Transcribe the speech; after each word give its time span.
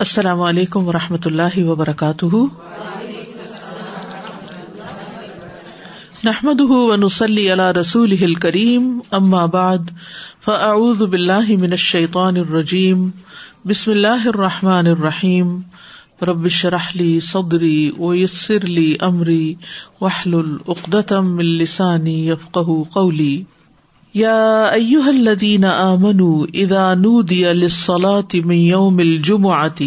السلام 0.00 0.40
علیکم 0.40 0.86
و 0.88 0.92
رحمۃ 0.92 1.24
اللہ 1.24 1.58
وبرکاتہ۔ 1.58 2.36
نحمد 6.24 6.60
ونسلی 6.60 7.52
علی 7.52 7.80
رسول 7.80 8.34
کریم 8.34 9.00
ام 9.10 9.34
آباد 9.34 9.78
فاعوذ 10.44 11.02
باللہ 11.02 11.48
من 11.48 11.70
الشیطان 11.70 12.36
الرجیم، 12.36 13.10
بسم 13.64 13.90
اللہ 13.90 14.26
الرحمٰن 14.26 14.86
الرحیم۔ 14.86 15.60
ربش 16.22 16.64
رحلی 16.66 17.20
صدری 17.20 17.90
ویسر 17.98 18.66
لی 18.66 18.96
امری 19.00 19.54
وحل 20.00 20.34
العقدم 20.34 21.38
السانی 21.38 22.28
یفقہ 22.28 22.82
قولی۔ 22.92 23.42
یا 24.14 24.64
ایوہ 24.64 25.04
الذین 25.04 25.64
آمنوا 25.64 26.46
اذا 26.54 26.94
نودی 26.94 27.44
للصلاة 27.44 28.36
من 28.44 28.54
یوم 28.54 28.98
الجمعة 28.98 29.86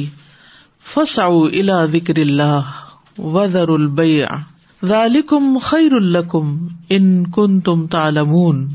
فسعوا 0.93 1.47
الى 1.53 1.99
ذکر 1.99 2.13
اللہ 2.17 2.61
وذروا 3.17 3.75
البیع 3.75 4.27
ذالکم 4.85 5.57
خیر 5.57 5.99
لکم 5.99 6.67
ان 6.89 7.31
کنتم 7.31 7.87
تعلمون۔ 7.87 8.69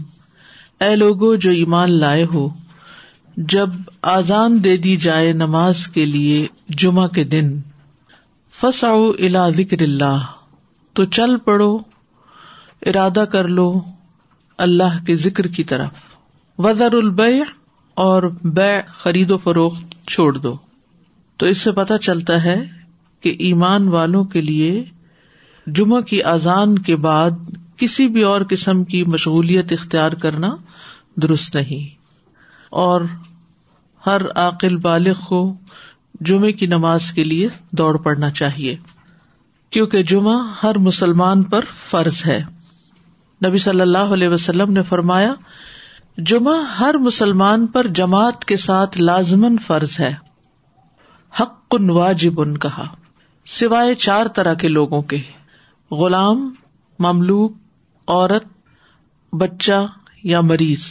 اے 0.80 0.96
لوگو، 0.96 1.34
جو 1.34 1.50
ایمان 1.50 1.92
لائے 1.92 2.26
ہو، 2.34 2.48
جب 3.36 3.70
آزان 4.02 4.64
دے 4.64 4.76
دی 4.76 4.96
جائے 4.96 5.32
نماز 5.32 5.88
کے 5.88 6.06
لیے 6.06 6.46
جمعہ 6.68 7.08
کے 7.08 7.24
دن 7.24 7.58
فسعوا 8.60 9.12
الى 9.18 9.64
ذکر 9.64 9.82
اللہ۔ 9.82 10.18
تو 10.92 11.04
چل 11.04 11.36
پڑو، 11.36 11.78
ارادہ 12.86 13.24
کر 13.32 13.48
لو 13.48 13.80
اللہ 14.58 15.04
کے 15.06 15.16
ذکر 15.16 15.46
کی 15.46 15.64
طرف۔ 15.64 15.90
وزر 16.58 16.92
البے 16.92 17.42
اور 17.94 18.22
بے 18.44 18.80
خرید 18.88 19.30
و 19.30 19.38
فروخت 19.38 20.06
چھوڑ 20.06 20.38
دو۔ 20.38 20.56
تو 21.36 21.46
اس 21.46 21.58
سے 21.58 21.72
پتہ 21.72 21.94
چلتا 22.02 22.44
ہے 22.44 22.64
کہ 23.20 23.36
ایمان 23.38 23.88
والوں 23.88 24.24
کے 24.24 24.40
لیے 24.40 24.84
جمعہ 25.66 26.00
کی 26.00 26.22
اذان 26.22 26.78
کے 26.78 26.96
بعد 26.96 27.30
کسی 27.76 28.08
بھی 28.08 28.22
اور 28.22 28.40
قسم 28.50 28.84
کی 28.84 29.04
مشغولیت 29.04 29.72
اختیار 29.72 30.12
کرنا 30.12 30.56
درست 31.16 31.56
نہیں۔ 31.56 31.96
اور 32.70 33.00
ہر 34.06 34.20
عقل 34.34 34.76
بالغ 34.76 35.18
کو 35.28 35.54
جمعے 36.20 36.52
کی 36.52 36.66
نماز 36.66 37.12
کے 37.12 37.24
لیے 37.24 37.48
دوڑ 37.70 37.98
پڑنا 37.98 38.30
چاہیے۔ 38.30 38.76
کیونکہ 39.70 40.02
جمعہ 40.02 40.42
ہر 40.62 40.78
مسلمان 40.78 41.42
پر 41.42 41.64
فرض 41.90 42.26
ہے۔ 42.26 42.42
نبی 43.46 43.58
صلی 43.58 43.80
اللہ 43.80 43.98
علیہ 43.98 44.28
وسلم 44.28 44.72
نے 44.72 44.82
فرمایا، 44.82 45.34
جمعہ 46.18 46.54
ہر 46.54 46.94
مسلمان 46.94 47.66
پر 47.66 47.86
جماعت 47.86 48.44
کے 48.44 48.56
ساتھ 48.56 48.98
لازمن 48.98 49.58
فرض 49.58 50.00
ہے۔ 50.00 50.14
حق 51.40 51.68
کن 51.70 51.90
واجب 51.90 52.40
ان 52.40 52.58
کہا۔ 52.58 52.86
سوائے 53.46 53.94
چار 53.94 54.26
طرح 54.26 54.54
کے 54.54 54.68
لوگوں 54.68 55.02
کے۔ 55.02 55.22
غلام، 55.90 56.54
مملوک، 56.98 57.52
عورت، 58.08 58.44
بچہ 59.34 59.86
یا 60.22 60.40
مریض۔ 60.40 60.84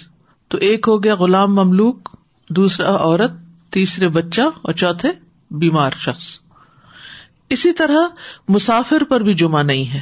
تو 0.48 0.58
ایک 0.58 0.88
ہو 0.88 1.04
گیا 1.04 1.16
غلام، 1.16 1.56
مملوک، 1.56 2.10
دوسرا 2.50 2.96
عورت، 2.96 3.32
تیسرے 3.70 4.08
بچہ 4.08 4.42
اور 4.62 4.74
چوتھے 4.74 5.12
بیمار 5.52 5.92
شخص۔ 6.00 6.40
اسی 7.50 7.72
طرح 7.72 7.98
مسافر 8.48 9.04
پر 9.04 9.22
بھی 9.22 9.34
جمعہ 9.34 9.64
نہیں 9.64 9.94
ہے۔ 9.94 10.02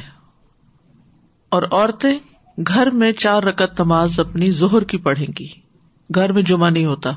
اور 1.48 1.62
عورتیں 1.70 2.18
گھر 2.68 2.90
میں 2.90 3.12
چار 3.12 3.42
رکت 3.42 3.80
نماز 3.80 4.20
اپنی 4.20 4.50
زہر 4.50 4.84
کی 4.84 4.98
پڑھیں 4.98 5.26
گی۔ 5.38 5.48
گھر 6.14 6.32
میں 6.32 6.42
جمعہ 6.42 6.70
نہیں 6.70 6.84
ہوتا۔ 6.84 7.10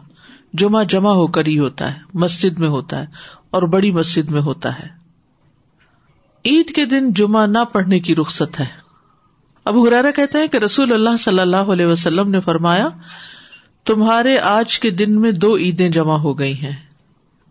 جمعہ 0.54 0.84
جمع 0.84 1.12
ہو 1.12 1.28
کر 1.28 1.48
ہی 1.48 1.60
ہوتا 1.60 1.94
ہے۔ 1.94 2.00
مسجد 2.14 2.60
میں 2.60 2.68
ہوتا 2.68 3.02
ہے 3.02 3.06
اور 3.50 3.64
بڑی 3.64 3.92
مسجد 3.92 4.32
میں 4.32 4.42
ہوتا 4.42 4.80
ہے۔ 4.80 4.88
عید 6.46 6.76
کے 6.76 6.86
دن 6.86 7.14
جمعہ 7.14 7.48
نہ 7.48 7.58
پڑھنے 7.74 8.00
کی 8.00 8.16
رخصت 8.16 8.60
ہے۔ 8.60 8.66
اب 9.66 9.88
ہرارا 9.88 10.12
کہتے 10.12 10.38
ہیں 10.38 10.48
کہ 10.48 10.58
رسول 10.58 10.94
اللہ 10.94 11.18
صلی 11.20 11.40
اللہ 11.40 11.58
علیہ 11.58 11.86
وسلم 11.86 12.30
نے 12.30 12.40
فرمایا، 12.40 12.90
تمہارے 13.86 14.38
آج 14.38 14.80
کے 14.80 14.90
دن 14.90 15.22
میں 15.22 15.32
دو 15.32 15.58
عیدیں 15.58 15.90
جمع 15.90 16.18
ہو 16.18 16.40
گئی 16.40 16.62
ہیں۔ 16.62 16.76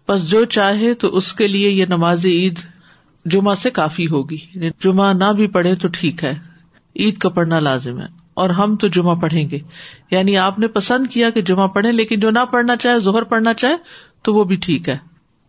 بس 0.08 0.30
جو 0.30 0.44
چاہے 0.44 0.94
تو 0.94 1.16
اس 1.16 1.32
کے 1.32 1.48
لیے 1.48 1.70
یہ 1.70 1.86
نماز 1.86 2.26
عید 2.26 2.58
جمعہ 3.24 3.54
سے 3.54 3.70
کافی 3.70 4.06
ہوگی۔ 4.06 4.38
یعنی 4.54 4.70
جمعہ 4.84 5.12
نہ 5.12 5.32
بھی 5.32 5.46
پڑھے 5.46 5.74
تو 5.74 5.88
ٹھیک 5.88 6.24
ہے۔ 6.24 6.47
عید 6.98 7.18
کا 7.18 7.28
پڑھنا 7.28 7.60
لازم 7.60 8.00
ہے 8.00 8.06
اور 8.34 8.50
ہم 8.50 8.76
تو 8.76 8.88
جمعہ 8.88 9.14
پڑھیں 9.14 9.50
گے 9.50 9.58
یعنی 10.10 10.36
آپ 10.36 10.58
نے 10.58 10.66
پسند 10.66 11.06
کیا 11.06 11.30
کہ 11.30 11.40
جمعہ 11.40 11.66
پڑھے 11.66 11.92
لیکن 11.92 12.20
جو 12.20 12.30
نہ 12.30 12.44
پڑھنا 12.50 12.76
چاہے 12.76 13.00
زہر 13.00 13.22
پڑھنا 13.22 13.54
چاہے 13.54 13.74
تو 14.22 14.34
وہ 14.34 14.44
بھی 14.44 14.56
ٹھیک 14.56 14.88
ہے۔ 14.88 14.98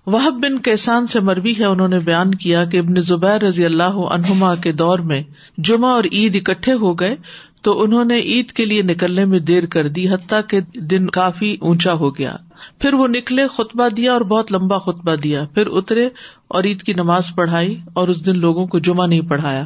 وہ 0.05 0.19
بن 0.29 0.59
کیسان 0.59 1.07
سے 1.07 1.19
مربی 1.19 1.53
ہے 1.59 1.65
انہوں 1.65 1.87
نے 1.87 1.99
بیان 1.99 2.35
کیا 2.35 2.65
کہ 2.65 2.77
ابن 2.77 3.01
زبیر 3.01 3.43
رضی 3.43 3.65
اللہ 3.65 3.83
عنہما 3.83 4.55
کے 4.55 4.71
دور 4.71 4.99
میں 4.99 5.23
جمعہ 5.57 5.91
اور 5.91 6.03
عید 6.11 6.35
اکٹھے 6.35 6.73
ہو 6.73 6.93
گئے 6.93 7.15
تو 7.61 7.81
انہوں 7.81 8.05
نے 8.05 8.19
عید 8.19 8.51
کے 8.51 8.65
لیے 8.65 8.81
نکلنے 8.81 9.25
میں 9.25 9.39
دیر 9.39 9.65
کر 9.65 9.87
دی 9.87 10.09
حتیٰ 10.09 10.41
کہ 10.47 10.59
دن 10.79 11.07
کافی 11.07 11.57
اونچا 11.61 11.93
ہو 11.93 12.17
گیا۔ 12.17 12.35
پھر 12.79 12.93
وہ 12.93 13.07
نکلے، 13.07 13.47
خطبہ 13.47 13.89
دیا 13.89 14.13
اور 14.13 14.21
بہت 14.21 14.51
لمبا 14.51 14.77
خطبہ 14.77 15.15
دیا۔ 15.15 15.45
پھر 15.53 15.67
اترے 15.67 16.09
اور 16.47 16.63
عید 16.63 16.81
کی 16.81 16.93
نماز 16.93 17.23
پڑھائی 17.35 17.79
اور 17.93 18.07
اس 18.07 18.25
دن 18.25 18.37
لوگوں 18.37 18.67
کو 18.67 18.79
جمعہ 18.79 19.07
نہیں 19.07 19.21
پڑھایا۔ 19.21 19.65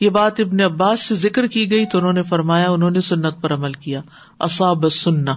یہ 0.00 0.10
بات 0.10 0.40
ابن 0.40 0.60
عباس 0.60 1.00
سے 1.00 1.14
ذکر 1.14 1.46
کی 1.46 1.70
گئی 1.70 1.86
تو 1.86 1.98
انہوں 1.98 2.12
نے 2.12 2.22
فرمایا 2.22 2.70
انہوں 2.70 2.90
نے 2.90 3.00
سنت 3.00 3.34
پر 3.40 3.54
عمل 3.54 3.72
کیا۔ 3.72 4.00
اصاب 4.40 4.88
سننا 4.88 5.34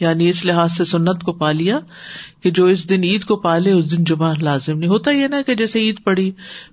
یعنی 0.00 0.28
اس 0.28 0.44
لحاظ 0.44 0.72
سے 0.76 0.84
سنت 0.84 1.22
کو 1.22 1.32
پا 1.32 1.52
لیا 1.52 1.78
کہ 2.42 2.50
جو 2.50 2.64
اس 2.64 2.90
دن 2.90 3.00
عید 3.02 3.24
کو 3.24 3.36
پالے، 3.36 3.72
اس 3.72 3.90
دن 3.90 4.04
جمعہ 4.04 4.34
لازم 4.40 4.78
نہیں۔ 4.78 4.90
ہوتا 4.90 5.10
یہ 5.10 5.26
نا 5.26 5.42
کہ 5.42 5.54
جیسے 5.54 5.80
عید 5.80 6.04
پڑی، 6.04 6.30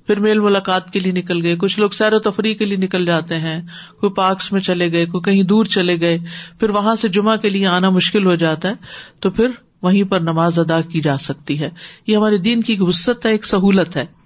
پھر 0.07 0.19
میل 0.19 0.39
ملاقات 0.39 0.93
کے 0.93 0.99
لیے 0.99 1.11
نکل 1.11 1.45
گئے۔ 1.45 1.55
کچھ 1.55 1.79
لوگ 1.79 1.89
سیر 1.89 2.13
و 2.13 2.19
تفریح 2.19 2.55
کے 2.55 2.65
لیے 2.65 2.77
نکل 2.77 3.05
جاتے 3.05 3.39
ہیں، 3.39 3.61
کوئی 3.99 4.13
پارکس 4.13 4.51
میں 4.51 4.61
چلے 4.61 4.91
گئے، 4.91 5.05
کوئی 5.05 5.23
کہیں 5.23 5.43
دور 5.43 5.65
چلے 5.65 5.99
گئے، 5.99 6.17
پھر 6.59 6.69
وہاں 6.69 6.95
سے 6.95 7.07
جمعہ 7.07 7.35
کے 7.35 7.49
لیے 7.49 7.67
آنا 7.67 7.89
مشکل 7.89 8.25
ہو 8.25 8.35
جاتا 8.35 8.69
ہے۔ 8.69 8.73
تو 9.19 9.31
پھر 9.31 9.47
وہیں 9.81 10.03
پر 10.03 10.19
نماز 10.19 10.59
ادا 10.59 10.81
کی 10.81 11.01
جا 11.01 11.17
سکتی 11.17 11.59
ہے۔ 11.59 11.69
یہ 12.07 12.17
ہمارے 12.17 12.37
دین 12.37 12.61
کی 12.61 12.75
وسط 12.79 13.25
ہے، 13.25 13.31
ایک 13.31 13.45
سہولت 13.45 13.95
ہے۔ 13.95 14.22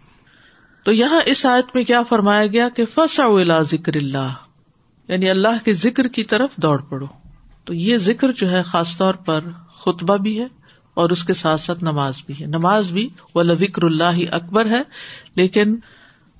تو 0.87 0.93
یہاں 0.93 1.21
اس 1.25 1.45
آیت 1.45 1.65
میں 1.73 1.83
کیا 1.83 2.03
فرمایا 2.03 2.47
گیا 2.47 2.69
کہ 2.69 2.85
فسا 2.93 3.61
ذکر 3.61 3.95
اللہ 3.95 4.33
یعنی 5.07 5.29
اللہ 5.29 5.65
کے 5.65 5.73
ذکر 5.73 6.07
کی 6.07 6.23
طرف 6.23 6.55
دوڑ 6.55 6.81
پڑو۔ 6.81 7.05
تو 7.65 7.73
یہ 7.73 7.97
ذکر 7.97 8.31
جو 8.31 8.51
ہے 8.51 8.63
خاص 8.63 8.97
طور 8.97 9.13
پر 9.13 9.39
خطبہ 9.77 10.17
بھی 10.17 10.39
ہے 10.39 10.47
اور 10.93 11.09
اس 11.09 11.23
کے 11.23 11.33
ساتھ 11.33 11.61
ساتھ 11.61 11.83
نماز 11.83 12.13
بھی 12.25 12.33
ہے۔ 12.41 12.45
نماز 12.45 12.91
بھی 12.91 13.09
وہ 13.35 13.43
ذکر 13.43 13.83
اللہ 13.83 14.19
اکبر 14.31 14.65
ہے، 14.65 14.81
لیکن 15.35 15.75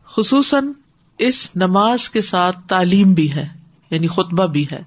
خصوصاً 0.06 0.72
اس 1.18 1.50
نماز 1.56 2.10
کے 2.10 2.22
ساتھ 2.22 2.60
تعلیم 2.68 3.14
بھی 3.14 3.34
ہے 3.34 3.48
یعنی 3.90 4.08
خطبہ 4.08 4.46
بھی 4.46 4.66
ہے۔ 4.72 4.84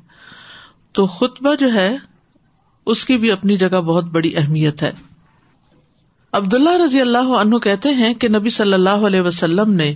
تو 0.92 1.06
خطبہ 1.06 1.54
جو 1.54 1.74
ہے، 1.74 1.96
اس 2.86 3.04
کی 3.04 3.16
بھی 3.16 3.32
اپنی 3.32 3.56
جگہ 3.56 3.80
بہت 3.80 4.04
بڑی 4.04 4.36
اہمیت 4.36 4.82
ہے۔ 4.82 4.92
عبد 6.32 6.54
اللہ 6.54 6.76
رضی 6.84 7.00
اللہ 7.00 7.32
عنہ 7.36 7.58
کہتے 7.58 7.88
ہیں 7.88 8.14
کہ 8.14 8.28
نبی 8.28 8.50
صلی 8.50 8.72
اللہ 8.72 9.06
علیہ 9.06 9.20
وسلم 9.20 9.72
نے 9.72 9.94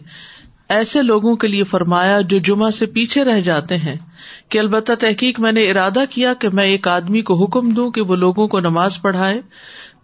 ایسے 0.69 1.03
لوگوں 1.03 1.37
کے 1.37 1.49
لیے 1.49 1.65
فرمایا 1.65 2.21
جو 2.21 2.39
جمعہ 2.39 2.71
سے 2.71 2.87
پیچھے 2.87 3.25
رہ 3.25 3.41
جاتے 3.41 3.77
ہیں 3.77 3.97
کہ 4.49 4.59
البتہ 4.59 4.93
تحقیق 4.93 5.41
میں 5.41 5.53
نے 5.53 5.71
ارادہ 5.71 6.05
کیا 6.11 6.33
کہ 6.35 6.49
میں 6.49 6.65
ایک 6.65 6.89
آدمی 6.89 7.23
کو 7.23 7.35
حکم 7.45 7.71
دوں 7.71 7.91
کہ 7.91 8.01
وہ 8.01 8.17
لوگوں 8.17 8.47
کو 8.49 8.61
نماز 8.61 9.01
پڑھائے، 9.03 9.41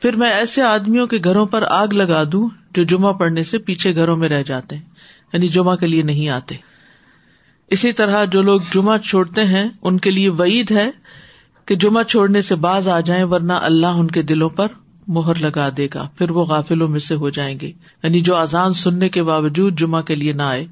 پھر 0.02 0.16
میں 0.16 0.30
ایسے 0.30 0.62
آدمیوں 0.62 1.06
کے 1.06 1.18
گھروں 1.24 1.46
پر 1.46 1.64
آگ 1.68 1.92
لگا 1.92 2.22
دوں 2.32 2.48
جو 2.74 2.82
جمعہ 2.82 3.12
پڑھنے 3.12 3.42
سے 3.42 3.58
پیچھے 3.58 3.94
گھروں 3.94 4.16
میں 4.16 4.28
رہ 4.28 4.42
جاتے 4.42 4.76
ہیں 4.76 4.82
یعنی 5.32 5.48
جمعہ 5.48 5.76
کے 5.76 5.86
لیے 5.86 6.02
نہیں 6.02 6.28
آتے۔ 6.28 6.56
اسی 7.70 7.92
طرح 7.92 8.24
جو 8.24 8.42
لوگ 8.42 8.60
جمعہ 8.72 8.98
چھوڑتے 8.98 9.44
ہیں، 9.44 9.68
ان 9.82 9.98
کے 9.98 10.10
لیے 10.10 10.28
وعید 10.28 10.70
ہے 10.70 10.90
کہ 11.64 11.74
جمعہ 11.76 12.02
چھوڑنے 12.02 12.40
سے 12.40 12.54
باز 12.54 12.88
آ 12.88 13.00
جائیں 13.00 13.24
ورنہ 13.24 13.52
اللہ 13.62 13.86
ان 13.86 14.06
کے 14.06 14.22
دلوں 14.22 14.48
پر 14.48 14.66
مہر 15.10 15.34
لگا 15.34 15.68
دے 15.76 15.88
گا، 15.94 16.08
پھر 16.18 16.30
وہ 16.30 16.44
غافلوں 16.44 16.88
میں 16.88 17.00
سے 17.00 17.14
ہو 17.14 17.30
جائیں 17.30 17.60
گے۔ 17.60 17.72
یعنی 18.02 18.20
جو 18.20 18.36
آزان 18.36 18.72
سننے 18.72 19.08
کے 19.08 19.22
باوجود 19.22 19.78
جمعہ 19.78 20.02
کے 20.02 20.14
لیے 20.14 20.32
نہ 20.32 20.42
آئے۔ 20.42 20.66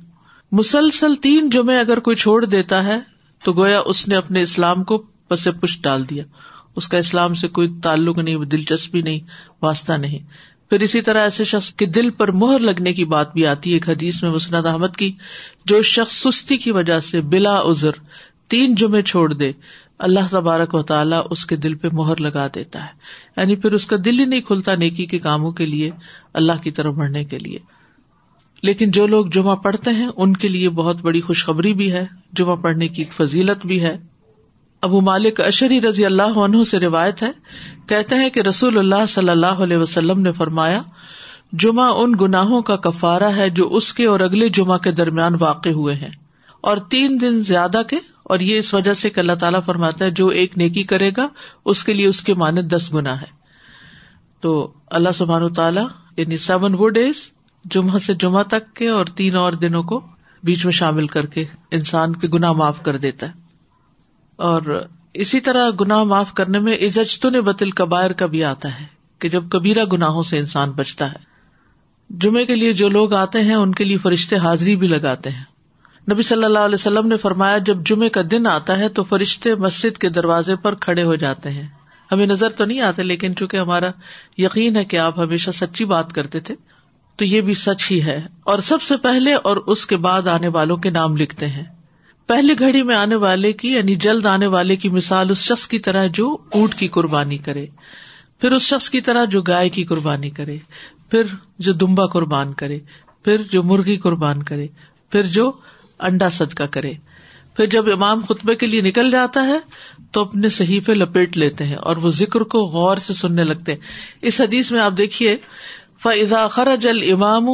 مسلسل 0.52 1.14
تین 1.14 1.50
جمعے 1.50 1.80
اگر 1.80 1.98
کوئی 1.98 2.16
چھوڑ 2.16 2.44
دیتا 2.44 2.84
ہے، 2.84 2.98
تو 3.44 3.52
گویا 3.52 3.80
اس 3.80 4.08
نے 4.08 4.14
اپنے 4.14 4.42
اسلام 4.42 4.84
کو 4.84 4.98
پس 5.28 5.48
پش 5.60 5.80
ڈال 5.80 6.08
دیا۔ 6.10 6.24
اس 6.76 6.88
کا 6.88 6.98
اسلام 6.98 7.34
سے 7.34 7.48
کوئی 7.48 7.68
تعلق 7.82 8.18
نہیں، 8.18 8.36
دلچسپی 8.36 9.02
نہیں، 9.02 9.20
واسطہ 9.62 9.92
نہیں۔ 9.92 10.18
پھر 10.70 10.80
اسی 10.80 11.00
طرح 11.00 11.20
ایسے 11.20 11.44
شخص 11.44 11.70
کے 11.70 11.86
دل 11.86 12.10
پر 12.10 12.32
مہر 12.32 12.58
لگنے 12.58 12.92
کی 12.92 13.04
بات 13.04 13.34
بھی 13.34 13.46
آتی 13.46 13.70
ہے۔ 13.70 13.74
ایک 13.74 13.88
حدیث 13.88 14.22
میں 14.22 14.30
مسند 14.30 14.66
احمد 14.66 14.96
کی، 14.98 15.12
جو 15.64 15.82
شخص 15.82 16.12
سستی 16.12 16.56
کی 16.56 16.70
وجہ 16.70 17.00
سے 17.00 17.20
بلا 17.20 17.54
ازر 17.54 17.90
تین 18.48 18.74
جمعے 18.74 19.02
چھوڑ 19.02 19.32
دے 19.32 19.52
اللہ 19.98 20.20
تبارک 20.30 20.74
و 20.74 20.82
تعالیٰ 20.82 21.22
اس 21.30 21.46
کے 21.46 21.56
دل 21.56 21.74
پہ 21.74 21.88
مہر 21.92 22.20
لگا 22.20 22.46
دیتا 22.54 22.84
ہے۔ 22.84 22.90
یعنی 23.36 23.56
پھر 23.56 23.72
اس 23.72 23.86
کا 23.86 23.96
دل 24.04 24.20
ہی 24.20 24.24
نہیں 24.24 24.40
کھلتا 24.40 24.74
نیکی 24.74 25.06
کے 25.06 25.18
کاموں 25.18 25.52
کے 25.52 25.66
لیے، 25.66 25.90
اللہ 26.34 26.52
کی 26.62 26.70
طرف 26.70 26.94
بڑھنے 26.94 27.24
کے 27.24 27.38
لیے۔ 27.38 27.58
لیکن 28.62 28.90
جو 28.90 29.06
لوگ 29.06 29.26
جمعہ 29.26 29.56
پڑھتے 29.56 29.90
ہیں، 29.90 30.08
ان 30.16 30.36
کے 30.36 30.48
لیے 30.48 30.68
بہت 30.68 30.96
بڑی 31.02 31.20
خوشخبری 31.20 31.72
بھی 31.72 31.92
ہے، 31.92 32.06
جمعہ 32.32 32.56
پڑھنے 32.56 32.88
کی 32.88 33.04
فضیلت 33.04 33.66
بھی 33.66 33.82
ہے۔ 33.82 33.96
ابو 34.82 35.00
مالک 35.00 35.40
اشری 35.40 35.80
رضی 35.80 36.04
اللہ 36.04 36.22
عنہ 36.22 36.62
سے 36.62 36.78
روایت 36.78 37.22
ہے، 37.22 37.30
کہتے 37.86 38.14
ہیں 38.14 38.30
کہ 38.30 38.40
رسول 38.40 38.78
اللہ 38.78 39.06
صلی 39.08 39.28
اللہ 39.28 39.46
علیہ 39.46 39.76
وسلم 39.76 40.20
نے 40.20 40.32
فرمایا، 40.32 40.82
جمعہ 41.52 41.94
ان 41.96 42.14
گناہوں 42.20 42.62
کا 42.62 42.76
کفارہ 42.76 43.36
ہے 43.36 43.50
جو 43.50 43.68
اس 43.68 43.92
کے 43.92 44.06
اور 44.06 44.20
اگلے 44.20 44.48
جمعہ 44.48 44.78
کے 44.78 44.90
درمیان 44.90 45.32
واقع 45.40 45.68
ہوئے 45.68 45.94
ہیں۔ 45.94 46.27
اور 46.60 46.76
تین 46.76 47.18
دن 47.20 47.42
زیادہ 47.42 47.82
کے، 47.88 47.96
اور 48.22 48.38
یہ 48.38 48.58
اس 48.58 48.74
وجہ 48.74 48.92
سے 48.94 49.10
کہ 49.10 49.20
اللہ 49.20 49.32
تعالیٰ 49.32 49.62
فرماتا 49.64 50.04
ہے، 50.04 50.10
جو 50.10 50.28
ایک 50.28 50.58
نیکی 50.58 50.82
کرے 50.82 51.10
گا، 51.16 51.28
اس 51.64 51.84
کے 51.84 51.92
لیے 51.92 52.06
اس 52.06 52.22
کے 52.22 52.34
مانے 52.34 52.62
دس 52.62 52.94
گنا 52.94 53.20
ہے 53.20 53.38
تو 54.40 54.72
اللہ 54.86 55.08
سبحان 55.14 55.52
تعالیٰ 55.52 55.86
یعنی 56.16 56.36
سیون 56.36 56.74
وہ 56.78 56.88
ڈیز 56.88 57.14
جمعہ 57.64 57.98
سے 57.98 58.14
جمعہ 58.14 58.42
تک 58.42 58.74
کے 58.74 58.88
اور 58.88 59.06
تین 59.06 59.36
اور 59.36 59.52
دنوں 59.52 59.82
کو 59.82 60.00
بیچ 60.42 60.64
میں 60.64 60.72
شامل 60.72 61.06
کر 61.06 61.26
کے 61.26 61.44
انسان 61.70 62.16
کے 62.16 62.28
گناہ 62.28 62.52
معاف 62.52 62.82
کر 62.82 62.96
دیتا 62.96 63.26
ہے۔ 63.26 63.32
اور 64.36 64.86
اسی 65.14 65.40
طرح 65.40 65.70
گناہ 65.80 66.02
معاف 66.04 66.34
کرنے 66.34 66.58
میں 66.58 66.74
عزتن 66.74 67.40
بتل 67.40 67.70
کبائر 67.70 68.12
کا 68.12 68.26
بھی 68.26 68.44
آتا 68.44 68.80
ہے 68.80 68.86
کہ 69.18 69.28
جب 69.28 69.44
کبیرہ 69.50 69.84
گناہوں 69.84 70.22
سے 70.22 70.38
انسان 70.38 70.70
بچتا 70.70 71.10
ہے۔ 71.12 71.26
جمعے 72.10 72.46
کے 72.46 72.56
لیے 72.56 72.72
جو 72.72 72.88
لوگ 72.88 73.14
آتے 73.14 73.40
ہیں، 73.40 73.54
ان 73.54 73.74
کے 73.74 73.84
لیے 73.84 73.98
فرشتے 73.98 74.36
حاضری 74.36 74.76
بھی 74.76 74.86
لگاتے 74.86 75.30
ہیں۔ 75.30 75.44
نبی 76.12 76.22
صلی 76.22 76.44
اللہ 76.44 76.58
علیہ 76.58 76.74
وسلم 76.74 77.08
نے 77.08 77.16
فرمایا، 77.16 77.58
جب 77.58 77.86
جمعے 77.86 78.08
کا 78.08 78.20
دن 78.30 78.46
آتا 78.46 78.78
ہے 78.78 78.88
تو 78.88 79.04
فرشتے 79.04 79.54
مسجد 79.54 79.98
کے 79.98 80.08
دروازے 80.08 80.56
پر 80.56 80.74
کھڑے 80.74 81.02
ہو 81.02 81.14
جاتے 81.14 81.50
ہیں۔ 81.50 81.66
ہمیں 82.12 82.26
نظر 82.26 82.48
تو 82.48 82.64
نہیں 82.64 82.80
آتے، 82.80 83.02
لیکن 83.02 83.36
چونکہ 83.36 83.56
ہمارا 83.56 83.90
یقین 84.38 84.76
ہے 84.76 84.84
کہ 84.84 84.96
آپ 84.96 85.18
ہمیشہ 85.18 85.50
سچی 85.50 85.84
بات 85.84 86.12
کرتے 86.12 86.40
تھے، 86.40 86.54
تو 87.16 87.24
یہ 87.24 87.40
بھی 87.40 87.54
سچ 87.54 87.90
ہی 87.90 88.02
ہے۔ 88.02 88.26
اور 88.44 88.58
سب 88.58 88.82
سے 88.82 88.96
پہلے 88.96 89.34
اور 89.34 89.56
اس 89.56 89.86
کے 89.86 89.96
بعد 89.96 90.26
آنے 90.26 90.48
والوں 90.48 90.76
کے 90.76 90.90
نام 90.90 91.16
لکھتے 91.16 91.46
ہیں۔ 91.46 91.64
پہلی 92.26 92.58
گھڑی 92.58 92.82
میں 92.82 92.96
آنے 92.96 93.14
والے 93.14 93.52
کی 93.52 93.68
یعنی 93.68 93.94
جلد 93.94 94.26
آنے 94.26 94.46
والے 94.46 94.76
کی 94.76 94.88
مثال 94.88 95.30
اس 95.30 95.38
شخص 95.38 95.68
کی 95.68 95.78
طرح 95.78 96.06
جو 96.06 96.36
اونٹ 96.52 96.74
کی 96.74 96.88
قربانی 96.88 97.38
کرے، 97.38 97.66
پھر 98.40 98.52
اس 98.52 98.62
شخص 98.62 98.90
کی 98.90 99.00
طرح 99.00 99.24
جو 99.24 99.42
گائے 99.42 99.68
کی 99.68 99.84
قربانی 99.84 100.30
کرے، 100.30 100.58
پھر 101.10 101.22
جو 101.58 101.72
دمبا 101.72 102.06
قربان 102.06 102.52
کرے، 102.52 102.78
پھر 103.24 103.42
جو 103.42 103.62
مرغی 103.62 103.96
قربان 103.96 104.42
کرے، 104.42 104.66
پھر 105.10 105.22
جو 105.22 105.52
انڈا 105.98 106.30
صدقہ 106.30 106.62
کرے۔ 106.62 106.92
پھر 107.56 107.66
جب 107.66 107.92
امام 107.92 108.20
خطبے 108.28 108.54
کے 108.54 108.66
لیے 108.66 108.80
نکل 108.80 109.10
جاتا 109.10 109.46
ہے، 109.46 109.58
تو 110.12 110.20
اپنے 110.20 110.48
صحیفے 110.48 110.94
لپیٹ 110.94 111.36
لیتے 111.36 111.64
ہیں 111.64 111.74
اور 111.74 111.96
وہ 111.96 112.10
ذکر 112.10 112.40
کو 112.40 112.58
غور 112.58 112.96
سے 112.96 113.14
سننے 113.14 113.44
لگتے 113.44 113.72
ہیں۔ 113.72 113.80
اس 114.22 114.40
حدیث 114.40 114.72
میں 114.72 114.80
آپ 114.80 114.92
دیکھیے 114.98 115.36
فضا 116.02 116.48
خرج 116.48 116.88
الامام 116.88 117.48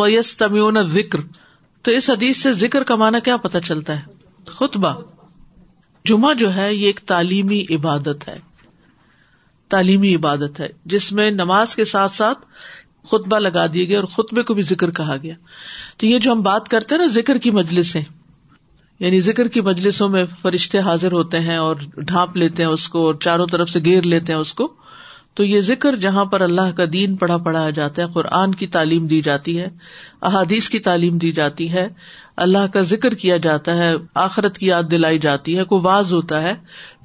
و 0.00 0.08
یس 0.08 0.36
تمیون 0.36 0.88
ذکر 0.88 1.18
تو 1.82 1.90
اس 1.90 2.10
حدیث 2.10 2.36
سے 2.36 2.52
ذکر 2.52 2.82
کا 2.82 2.94
معنی 2.94 3.18
کیا 3.24 3.36
پتا 3.36 3.60
چلتا 3.60 3.96
ہے؟ 3.96 4.02
خطبہ۔ 4.46 5.00
جمعہ 6.04 6.34
جو 6.34 6.54
ہے، 6.54 6.74
یہ 6.74 6.86
ایک 6.86 7.00
تعلیمی 7.06 7.64
عبادت 7.70 8.28
ہے۔ 8.28 8.38
تعلیمی 9.68 10.14
عبادت 10.14 10.60
ہے، 10.60 10.68
جس 10.84 11.12
میں 11.12 11.30
نماز 11.30 11.74
کے 11.74 11.84
ساتھ 11.84 12.16
ساتھ 12.16 12.38
خطبہ 13.08 13.38
لگا 13.38 13.66
دیے 13.74 13.88
گئے 13.88 13.96
اور 13.96 14.04
خطبے 14.04 14.42
کو 14.42 14.54
بھی 14.54 14.62
ذکر 14.62 14.90
کہا 14.90 15.16
گیا۔ 15.22 15.34
تو 15.96 16.06
یہ 16.06 16.18
جو 16.18 16.32
ہم 16.32 16.42
بات 16.42 16.68
کرتے 16.68 16.94
ہیں 16.94 17.02
نا، 17.02 17.06
ذکر 17.06 17.38
کی 17.38 17.50
مجلسیں 17.50 18.02
یعنی 19.00 19.20
ذکر 19.20 19.48
کی 19.48 19.60
مجلسوں 19.60 20.08
میں 20.08 20.24
فرشتے 20.42 20.78
حاضر 20.78 21.12
ہوتے 21.12 21.40
ہیں 21.40 21.56
اور 21.56 21.76
ڈھانپ 21.96 22.36
لیتے 22.36 22.62
ہیں 22.62 22.70
اس 22.70 22.88
کو 22.88 23.06
اور 23.06 23.14
چاروں 23.14 23.46
طرف 23.46 23.70
سے 23.70 23.80
گیر 23.84 24.02
لیتے 24.02 24.32
ہیں 24.32 24.40
اس 24.40 24.54
کو، 24.54 24.68
تو 25.34 25.44
یہ 25.44 25.60
ذکر 25.60 25.96
جہاں 25.96 26.24
پر 26.24 26.40
اللہ 26.40 26.70
کا 26.76 26.84
دین 26.92 27.16
پڑھا 27.16 27.36
پڑھایا 27.36 27.70
جاتا 27.70 28.02
ہے، 28.02 28.06
قرآن 28.14 28.54
کی 28.54 28.66
تعلیم 28.66 29.06
دی 29.06 29.20
جاتی 29.20 29.60
ہے، 29.60 29.68
احادیث 30.22 30.68
کی 30.68 30.78
تعلیم 30.78 31.18
دی 31.18 31.32
جاتی 31.32 31.72
ہے، 31.72 31.88
اللہ 32.36 32.66
کا 32.72 32.80
ذکر 32.80 33.14
کیا 33.14 33.36
جاتا 33.36 33.76
ہے، 33.76 33.92
آخرت 34.14 34.58
کی 34.58 34.66
یاد 34.66 34.82
دلائی 34.90 35.18
جاتی 35.18 35.58
ہے، 35.58 35.64
کوئی 35.64 35.80
واز 35.84 36.12
ہوتا 36.12 36.42
ہے 36.42 36.54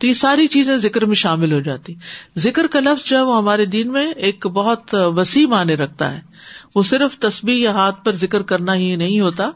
تو 0.01 0.07
یہ 0.07 0.13
ساری 0.13 0.47
چیزیں 0.47 0.75
ذکر 0.77 1.05
میں 1.05 1.15
شامل 1.15 1.53
ہو 1.53 1.59
جاتی 1.61 1.93
ذکر 2.39 2.67
کا 2.67 2.79
لفظ 2.79 3.05
جو 3.05 3.17
ہے 3.17 3.21
وہ 3.21 3.37
ہمارے 3.37 3.65
دین 3.67 3.91
میں 3.91 4.05
ایک 4.27 4.47
بہت 4.53 4.93
وسیع 5.15 5.45
معنی 5.47 5.77
رکھتا 5.77 6.13
ہے 6.13 6.21
وہ 6.75 6.83
صرف 6.83 7.17
تصبیح 7.19 7.61
یا 7.63 7.71
ہاتھ 7.73 8.03
پر 8.05 8.15
ذکر 8.17 8.43
کرنا 8.43 8.75
ہی 8.75 8.95
نہیں 8.95 9.19
ہوتا 9.19 9.49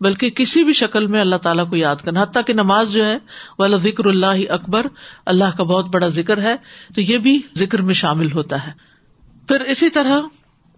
بلکہ 0.00 0.30
کسی 0.36 0.64
بھی 0.64 0.72
شکل 0.72 1.06
میں 1.06 1.20
اللہ 1.20 1.36
تعالیٰ 1.42 1.68
کو 1.70 1.76
یاد 1.76 2.04
کرنا 2.04 2.22
حتیٰ 2.22 2.42
کہ 2.46 2.52
نماز 2.52 2.92
جو 2.92 3.04
ہے 3.06 3.18
وہ 3.58 3.76
ذکر 3.82 4.06
اللہ 4.06 4.42
اکبر 4.52 4.86
اللہ 5.26 5.56
کا 5.56 5.64
بہت 5.64 5.88
بڑا 5.88 6.08
ذکر 6.12 6.42
ہے 6.42 6.54
تو 6.94 7.00
یہ 7.02 7.18
بھی 7.18 7.38
ذکر 7.58 7.82
میں 7.82 7.94
شامل 7.96 8.32
ہوتا 8.32 8.66
ہے 8.66 8.72
پھر 9.48 9.64
اسی 9.66 9.90
طرح 9.90 10.20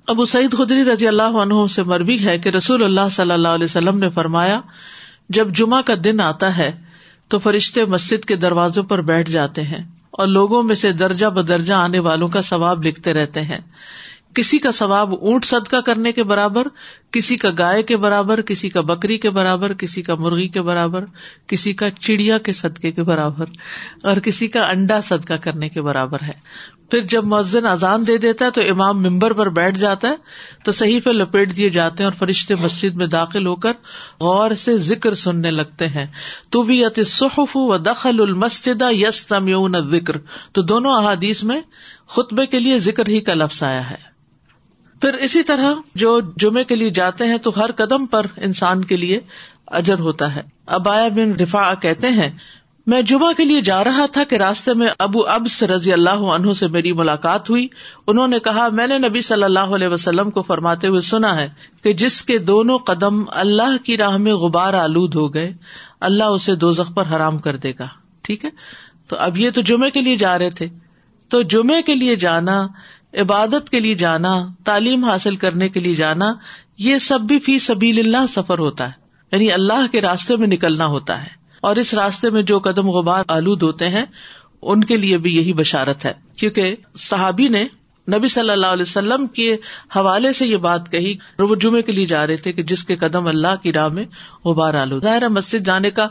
ابو 0.08 0.24
سعید 0.26 0.52
خدری 0.54 0.84
رضی 0.84 1.06
اللہ 1.08 1.36
عنہ 1.38 1.66
سے 1.70 1.82
مربی 1.84 2.24
ہے 2.24 2.38
کہ 2.38 2.48
رسول 2.48 2.84
اللہ 2.84 3.08
صلی 3.12 3.32
اللہ 3.32 3.54
علیہ 3.54 3.64
وسلم 3.64 3.98
نے 3.98 4.10
فرمایا 4.10 4.60
جب 5.30 5.54
جمعہ 5.54 5.80
کا 5.82 5.94
دن 6.04 6.20
آتا 6.20 6.56
ہے 6.56 6.70
تو 7.28 7.38
فرشتے 7.38 7.84
مسجد 7.84 8.24
کے 8.24 8.36
دروازوں 8.36 8.82
پر 8.82 9.00
بیٹھ 9.00 9.30
جاتے 9.30 9.62
ہیں 9.62 9.84
اور 10.10 10.26
لوگوں 10.26 10.62
میں 10.62 10.74
سے 10.74 10.92
درجہ 10.92 11.26
بدرجہ 11.26 11.74
آنے 11.74 11.98
والوں 11.98 12.28
کا 12.28 12.42
ثواب 12.42 12.84
لکھتے 12.84 13.12
رہتے 13.12 13.40
ہیں۔ 13.40 13.58
کسی 14.34 14.58
کا 14.58 14.72
ثواب 14.72 15.14
اونٹ 15.14 15.44
صدقہ 15.44 15.76
کرنے 15.76 16.12
کے 16.12 16.22
برابر 16.22 16.66
کسی 17.16 17.36
کا 17.36 17.48
گائے 17.58 17.82
کے 17.82 17.96
برابر، 17.96 18.40
کسی 18.40 18.68
کا 18.68 18.80
بکری 18.80 19.18
کے 19.18 19.30
برابر، 19.30 19.72
کسی 19.72 20.02
کا 20.02 20.14
مرغی 20.14 20.48
کے 20.48 20.62
برابر، 20.62 21.04
کسی 21.46 21.72
کا 21.72 21.90
چڑیا 21.90 22.38
کے 22.38 22.52
صدقے 22.52 22.92
کے 22.92 23.02
برابر، 23.02 23.44
اور 24.02 24.16
کسی 24.16 24.48
کا 24.48 24.60
انڈا 24.60 25.00
صدقہ 25.08 25.34
کرنے 25.34 25.68
کے 25.68 25.82
برابر 25.82 26.22
ہے۔ 26.22 26.32
پھر 26.90 27.00
جب 27.00 27.24
مؤذن 27.24 27.66
اذان 27.66 28.06
دے 28.06 28.16
دیتا 28.16 28.44
ہے 28.44 28.50
تو 28.50 28.60
امام 28.60 29.02
ممبر 29.02 29.32
پر 29.32 29.48
بیٹھ 29.48 29.78
جاتا 29.78 30.08
ہے، 30.08 30.16
تو 30.64 30.72
صحیح 30.72 31.00
پہ 31.04 31.10
لپیٹ 31.10 31.56
دیے 31.56 31.70
جاتے 31.70 32.02
ہیں 32.02 32.10
اور 32.10 32.18
فرشتے 32.18 32.54
مسجد 32.54 32.96
میں 32.96 33.06
داخل 33.06 33.46
ہو 33.46 33.56
کر 33.56 33.72
غور 34.20 34.50
سے 34.50 34.78
ذکر 34.78 35.14
سننے 35.14 35.50
لگتے 35.50 35.88
ہیں۔ 35.88 36.06
تو 36.50 36.62
بھی 36.62 36.82
صحف 37.06 37.56
و 37.56 37.78
دخل 37.78 38.20
المسد 38.20 38.82
یس 38.90 39.26
تمیون 39.26 39.90
ذکر 39.90 40.16
تو 40.52 40.62
دونوں 40.62 40.94
احادیث 40.94 41.42
میں 41.42 41.60
خطبے 42.08 42.46
کے 42.46 42.58
لیے 42.58 42.78
ذکر 42.78 43.08
ہی 43.08 43.20
کا 43.20 43.34
لفظ 43.34 43.62
آیا 43.62 43.90
ہے۔ 43.90 44.16
پھر 45.00 45.14
اسی 45.14 45.42
طرح 45.42 45.72
جو 45.94 46.20
جمعے 46.36 46.64
کے 46.64 46.74
لیے 46.74 46.90
جاتے 46.90 47.24
ہیں 47.24 47.38
تو 47.38 47.50
ہر 47.56 47.72
قدم 47.72 48.06
پر 48.06 48.26
انسان 48.36 48.84
کے 48.84 48.96
لیے 48.96 49.20
اجر 49.66 49.98
ہوتا 49.98 50.36
ہے۔ 50.36 50.42
ابایا 50.66 51.08
بن 51.08 51.32
رفا 51.40 51.74
کہتے 51.74 52.08
ہیں، 52.08 52.30
میں 52.86 53.02
جمعہ 53.02 53.32
کے 53.32 53.44
لیے 53.44 53.60
جا 53.60 53.84
رہا 53.84 54.06
تھا 54.12 54.24
کہ 54.24 54.34
راستے 54.34 54.74
میں 54.74 54.88
ابو 54.98 55.26
ابس 55.26 55.62
رضی 55.62 55.92
اللہ 55.92 56.10
عنہ 56.10 56.52
سے 56.52 56.66
میری 56.66 56.92
ملاقات 56.92 57.50
ہوئی۔ 57.50 57.68
انہوں 58.06 58.28
نے 58.28 58.38
کہا، 58.38 58.68
میں 58.72 58.86
نے 58.86 58.98
نبی 58.98 59.20
صلی 59.20 59.42
اللہ 59.42 59.58
علیہ 59.58 59.88
وسلم 59.88 60.30
کو 60.30 60.42
فرماتے 60.42 60.86
ہوئے 60.86 61.00
سنا 61.00 61.36
ہے 61.36 61.48
کہ 61.82 61.92
جس 61.92 62.22
کے 62.22 62.38
دونوں 62.38 62.78
قدم 62.78 63.22
اللہ 63.28 63.84
کی 63.84 63.96
راہ 63.96 64.16
میں 64.16 64.32
غبار 64.32 64.74
آلود 64.74 65.14
ہو 65.14 65.34
گئے، 65.34 65.52
اللہ 66.00 66.24
اسے 66.24 66.54
دو 66.54 66.72
پر 66.94 67.04
حرام 67.16 67.38
کر 67.38 67.56
دے 67.56 67.72
گا۔ 67.78 67.86
ٹھیک 68.22 68.44
ہے؟ 68.44 68.50
تو 69.08 69.16
اب 69.18 69.38
یہ 69.38 69.50
تو 69.50 69.60
جمعے 69.60 69.90
کے 69.90 70.00
لیے 70.00 70.16
جا 70.16 70.38
رہے 70.38 70.50
تھے۔ 70.50 70.68
تو 71.28 71.42
جمعے 71.42 71.82
کے 71.82 71.94
لیے 71.94 72.16
جانا 72.16 72.66
عبادت 73.16 73.70
کے 73.70 73.80
لیے 73.80 73.94
جانا، 73.94 74.46
تعلیم 74.64 75.04
حاصل 75.04 75.36
کرنے 75.36 75.68
کے 75.68 75.80
لیے 75.80 75.94
جانا، 75.94 76.34
یہ 76.78 76.98
سب 76.98 77.20
بھی 77.20 77.38
فی 77.38 77.58
سبیل 77.58 77.98
اللہ 77.98 78.26
سفر 78.28 78.58
ہوتا 78.58 78.88
ہے۔ 78.88 78.92
یعنی 79.32 79.52
اللہ 79.52 79.92
کے 79.92 80.00
راستے 80.00 80.36
میں 80.36 80.46
نکلنا 80.46 80.86
ہوتا 80.86 81.22
ہے۔ 81.22 81.28
اور 81.60 81.76
اس 81.76 81.94
راستے 81.94 82.30
میں 82.30 82.42
جو 82.42 82.58
قدم 82.58 82.88
غبار 82.88 83.24
آلود 83.28 83.62
ہوتے 83.62 83.88
ہیں، 83.88 84.04
ان 84.62 84.84
کے 84.84 84.96
لیے 84.96 85.18
بھی 85.18 85.36
یہی 85.36 85.52
بشارت 85.52 86.04
ہے۔ 86.04 86.12
کیونکہ 86.36 86.76
صحابی 86.98 87.48
نے 87.48 87.66
نبی 88.14 88.28
صلی 88.28 88.50
اللہ 88.50 88.66
علیہ 88.66 88.82
وسلم 88.82 89.26
کے 89.26 89.56
حوالے 89.96 90.32
سے 90.32 90.46
یہ 90.46 90.56
بات 90.56 90.92
کہی 90.92 91.16
وہ 91.38 91.54
جمعے 91.54 91.82
کے 91.82 91.92
لیے 91.92 92.06
جا 92.06 92.26
رہے 92.26 92.36
تھے 92.36 92.52
کہ 92.52 92.62
جس 92.62 92.84
کے 92.84 92.96
قدم 92.96 93.26
اللہ 93.26 93.62
کی 93.62 93.72
راہ 93.72 93.88
میں 93.88 94.04
غبار 94.44 94.74
آلود 94.74 95.02
ظاہر 95.02 95.28
مسجد 95.28 95.66
جانے 95.66 95.90
کا، 95.90 96.08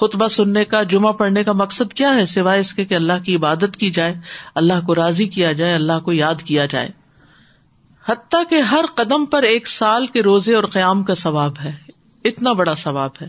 خطبہ 0.00 0.28
سننے 0.28 0.64
کا، 0.64 0.82
جمعہ 0.82 1.12
پڑھنے 1.12 1.44
کا 1.44 1.52
مقصد 1.52 1.92
کیا 1.92 2.14
ہے 2.14 2.26
سوائے 2.26 2.60
اس 2.60 2.74
کے 2.74 2.84
کہ 2.84 2.94
اللہ 2.94 3.12
کی 3.24 3.36
عبادت 3.36 3.76
کی 3.76 3.90
جائے، 3.90 4.14
اللہ 4.54 4.86
کو 4.86 4.94
راضی 4.94 5.28
کیا 5.28 5.52
جائے، 5.52 5.74
اللہ 5.74 6.00
کو 6.04 6.12
یاد 6.12 6.34
کیا 6.34 6.66
جائے۔ 6.66 6.88
حتیٰ 8.08 8.42
کہ 8.50 8.54
ہر 8.54 8.84
قدم 8.94 9.26
پر 9.26 9.42
ایک 9.42 9.68
سال 9.68 10.06
کے 10.06 10.22
روزے 10.22 10.54
اور 10.54 10.64
قیام 10.64 11.02
کا 11.02 11.14
ثواب 11.14 11.52
ہے۔ 11.64 11.72
اتنا 12.24 12.52
بڑا 12.52 12.74
ثواب 12.74 13.10
ہے۔ 13.22 13.28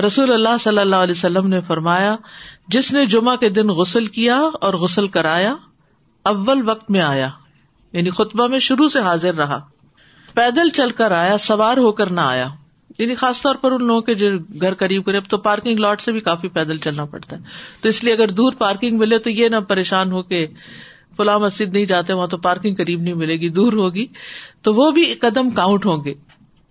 رسول 0.00 0.32
اللہ 0.32 0.56
صلی 0.60 0.78
اللہ 0.78 0.96
علیہ 0.96 1.14
وسلم 1.16 1.46
نے 1.46 1.60
فرمایا، 1.60 2.16
جس 2.68 2.92
نے 2.92 3.06
جمعہ 3.06 3.36
کے 3.36 3.48
دن 3.48 3.68
غسل 3.68 4.06
کیا 4.06 4.40
اور 4.60 4.74
غسل 4.74 5.08
کرایا 5.08 5.54
اول 6.28 6.68
وقت 6.68 6.90
میں 6.90 7.00
آیا 7.00 7.28
یعنی 7.92 8.10
خطبہ 8.10 8.46
میں 8.46 8.58
شروع 8.58 8.88
سے 8.88 9.00
حاضر 9.00 9.34
رہا۔ 9.34 9.60
پیدل 10.34 10.68
چل 10.70 10.90
کر 10.90 11.10
آیا، 11.10 11.38
سوار 11.38 11.76
ہو 11.76 11.92
کر 11.92 12.06
نہ 12.06 12.20
آیا۔ 12.20 12.48
یعنی 12.98 13.14
خاص 13.14 13.42
طور 13.42 13.54
پر 13.54 13.72
ان 13.72 13.86
لوگوں 13.86 14.00
کے 14.00 14.14
جو 14.14 14.38
گھر 14.60 14.74
قریب 14.74 15.04
قریب، 15.04 15.22
تو 15.28 15.38
پارکنگ 15.38 15.78
لاٹ 15.78 16.00
سے 16.00 16.12
بھی 16.12 16.20
کافی 16.20 16.48
پیدل 16.48 16.78
چلنا 16.78 17.04
پڑتا 17.04 17.36
ہے۔ 17.36 17.42
تو 17.80 17.88
اس 17.88 18.04
لیے 18.04 18.14
اگر 18.14 18.28
دور 18.28 18.52
پارکنگ 18.58 18.98
ملے 18.98 19.18
تو 19.18 19.30
یہ 19.30 19.48
نہ 19.48 19.56
پریشان 19.56 20.12
ہو 20.12 20.22
کے 20.22 20.46
فلاں 21.16 21.38
مسجد 21.38 21.76
نہیں 21.76 21.84
جاتے، 21.84 22.14
وہاں 22.14 22.26
تو 22.26 22.38
پارکنگ 22.38 22.74
قریب 22.74 23.00
نہیں 23.00 23.14
ملے 23.14 23.36
گی، 23.36 23.48
دور 23.48 23.72
ہوگی۔ 23.72 24.06
تو 24.62 24.74
وہ 24.74 24.90
بھی 24.90 25.14
قدم 25.14 25.50
کاؤنٹ 25.50 25.86
ہوں 25.86 26.04
گے۔ 26.04 26.14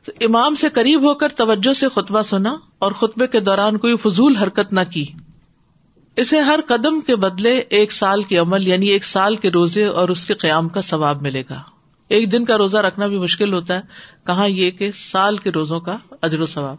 تو 0.05 0.11
امام 0.21 0.55
سے 0.55 0.69
قریب 0.69 1.01
ہو 1.01 1.13
کر 1.13 1.29
توجہ 1.29 1.73
سے 1.73 1.89
خطبہ 1.89 2.21
سنا 2.21 2.55
اور 2.79 2.91
خطبے 2.91 3.27
کے 3.27 3.39
دوران 3.39 3.77
کوئی 3.77 3.97
فضول 3.97 4.35
حرکت 4.35 4.73
نہ 4.73 4.81
کی۔ 4.91 5.05
اسے 6.17 6.39
ہر 6.39 6.59
قدم 6.67 7.01
کے 7.01 7.15
بدلے 7.15 7.63
ایک 7.69 7.91
سال 7.91 8.23
کے 8.23 8.37
عمل 8.37 8.67
یعنی 8.67 8.87
ایک 8.87 9.05
سال 9.05 9.35
کے 9.35 9.51
روزے 9.51 9.85
اور 9.85 10.09
اس 10.09 10.25
کے 10.25 10.33
قیام 10.33 10.69
کا 10.69 10.81
ثواب 10.81 11.21
ملے 11.21 11.43
گا۔ 11.49 11.61
ایک 12.07 12.31
دن 12.31 12.45
کا 12.45 12.57
روزہ 12.57 12.77
رکھنا 12.77 13.07
بھی 13.07 13.17
مشکل 13.17 13.53
ہوتا 13.53 13.75
ہے۔ 13.75 13.81
کہاں 14.25 14.49
یہ 14.49 14.71
کہ 14.71 14.91
سال 14.91 15.37
کے 15.37 15.51
روزوں 15.51 15.79
کا 15.79 15.97
اجر 16.21 16.39
و 16.39 16.45
ثواب۔ 16.45 16.75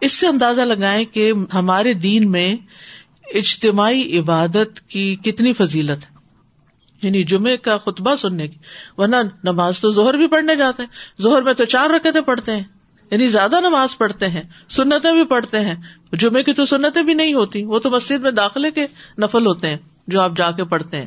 اس 0.00 0.12
سے 0.12 0.26
اندازہ 0.26 0.60
لگائیں 0.60 1.04
کہ 1.04 1.32
ہمارے 1.54 1.92
دین 1.92 2.30
میں 2.30 2.56
اجتماعی 3.34 4.18
عبادت 4.18 4.88
کی 4.88 5.16
کتنی 5.16 5.52
فضیلت 5.52 6.04
ہے۔ 6.10 6.20
یعنی 7.02 7.24
جمعے 7.24 7.56
کا 7.56 7.78
خطبہ 7.78 8.16
سننے 8.16 8.48
کی، 8.48 8.56
ورنہ 8.96 9.16
نماز 9.44 9.80
تو 9.80 9.90
زہر 9.90 10.14
بھی 10.14 10.26
پڑھنے 10.26 10.56
جاتے 10.56 10.82
ہیں۔ 10.82 11.22
زہر 11.22 11.42
میں 11.42 11.52
تو 11.52 11.64
چار 11.64 11.90
رکعتیں 11.90 12.20
پڑھتے 12.20 12.52
ہیں۔ 12.52 12.64
یعنی 13.10 13.26
زیادہ 13.26 13.60
نماز 13.60 13.98
پڑھتے 13.98 14.28
ہیں، 14.28 14.42
سنتیں 14.68 15.12
بھی 15.12 15.24
پڑھتے 15.24 15.60
ہیں۔ 15.60 15.74
جمعے 16.12 16.42
کی 16.42 16.52
تو 16.52 16.64
سنتیں 16.64 17.02
بھی 17.02 17.14
نہیں 17.14 17.34
ہوتی، 17.34 17.64
وہ 17.64 17.78
تو 17.78 17.90
مسجد 17.90 18.22
میں 18.22 18.30
داخلے 18.30 18.70
کے 18.70 18.86
نفل 19.18 19.46
ہوتے 19.46 19.68
ہیں، 19.68 19.76
جو 20.06 20.20
آپ 20.20 20.32
جا 20.36 20.50
کے 20.50 20.64
پڑھتے 20.64 20.96
ہیں۔ 20.96 21.06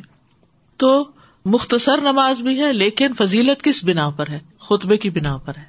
تو 0.76 1.10
مختصر 1.44 2.00
نماز 2.00 2.42
بھی 2.42 2.60
ہے، 2.60 2.72
لیکن 2.72 3.12
فضیلت 3.18 3.62
کس 3.62 3.84
بنا 3.84 4.10
پر 4.10 4.28
ہے؟ 4.28 4.38
خطبے 4.58 4.96
کی 4.96 5.10
بنا 5.10 5.36
پر 5.36 5.52
ہے۔ 5.58 5.64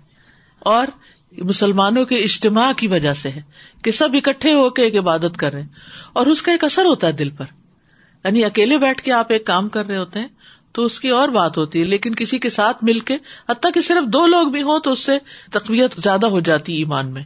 اور 0.59 0.87
مسلمانوں 1.37 2.05
کے 2.05 2.15
اجتماع 2.15 2.71
کی 2.77 2.87
وجہ 2.87 3.13
سے 3.13 3.29
ہے 3.29 3.41
کہ 3.83 3.91
سب 3.91 4.09
اکٹھے 4.13 4.53
ہو 4.53 4.69
کے 4.69 4.83
ایک 4.83 4.97
عبادت 4.97 5.37
کر 5.37 5.53
رہے 5.53 5.61
ہیں۔ 5.61 5.69
اور 6.13 6.25
اس 6.25 6.41
کا 6.41 6.51
ایک 6.51 6.63
اثر 6.63 6.85
ہوتا 6.85 7.07
ہے 7.07 7.11
دل 7.11 7.29
پر۔ 7.29 7.45
یعنی 8.23 8.45
اکیلے 8.45 8.77
بیٹھ 8.77 9.01
کے 9.01 9.11
آپ 9.11 9.31
ایک 9.31 9.45
کام 9.45 9.69
کر 9.69 9.85
رہے 9.85 9.97
ہوتے 9.97 10.19
ہیں 10.19 10.27
تو 10.75 10.85
اس 10.85 10.99
کی 10.99 11.09
اور 11.09 11.29
بات 11.29 11.57
ہوتی 11.57 11.79
ہے، 11.79 11.85
لیکن 11.85 12.15
کسی 12.15 12.39
کے 12.39 12.49
ساتھ 12.49 12.83
مل 12.83 12.99
کے، 12.99 13.17
حتیٰ 13.49 13.71
کہ 13.73 13.81
صرف 13.81 14.07
دو 14.07 14.27
لوگ 14.27 14.47
بھی 14.47 14.61
ہوں 14.61 14.79
تو 14.79 14.91
اس 14.91 14.99
سے 14.99 15.17
تقویت 15.51 15.91
زیادہ 15.97 16.25
ہو 16.25 16.39
جاتی 16.39 16.75
ایمان 16.75 17.13
میں۔ 17.13 17.23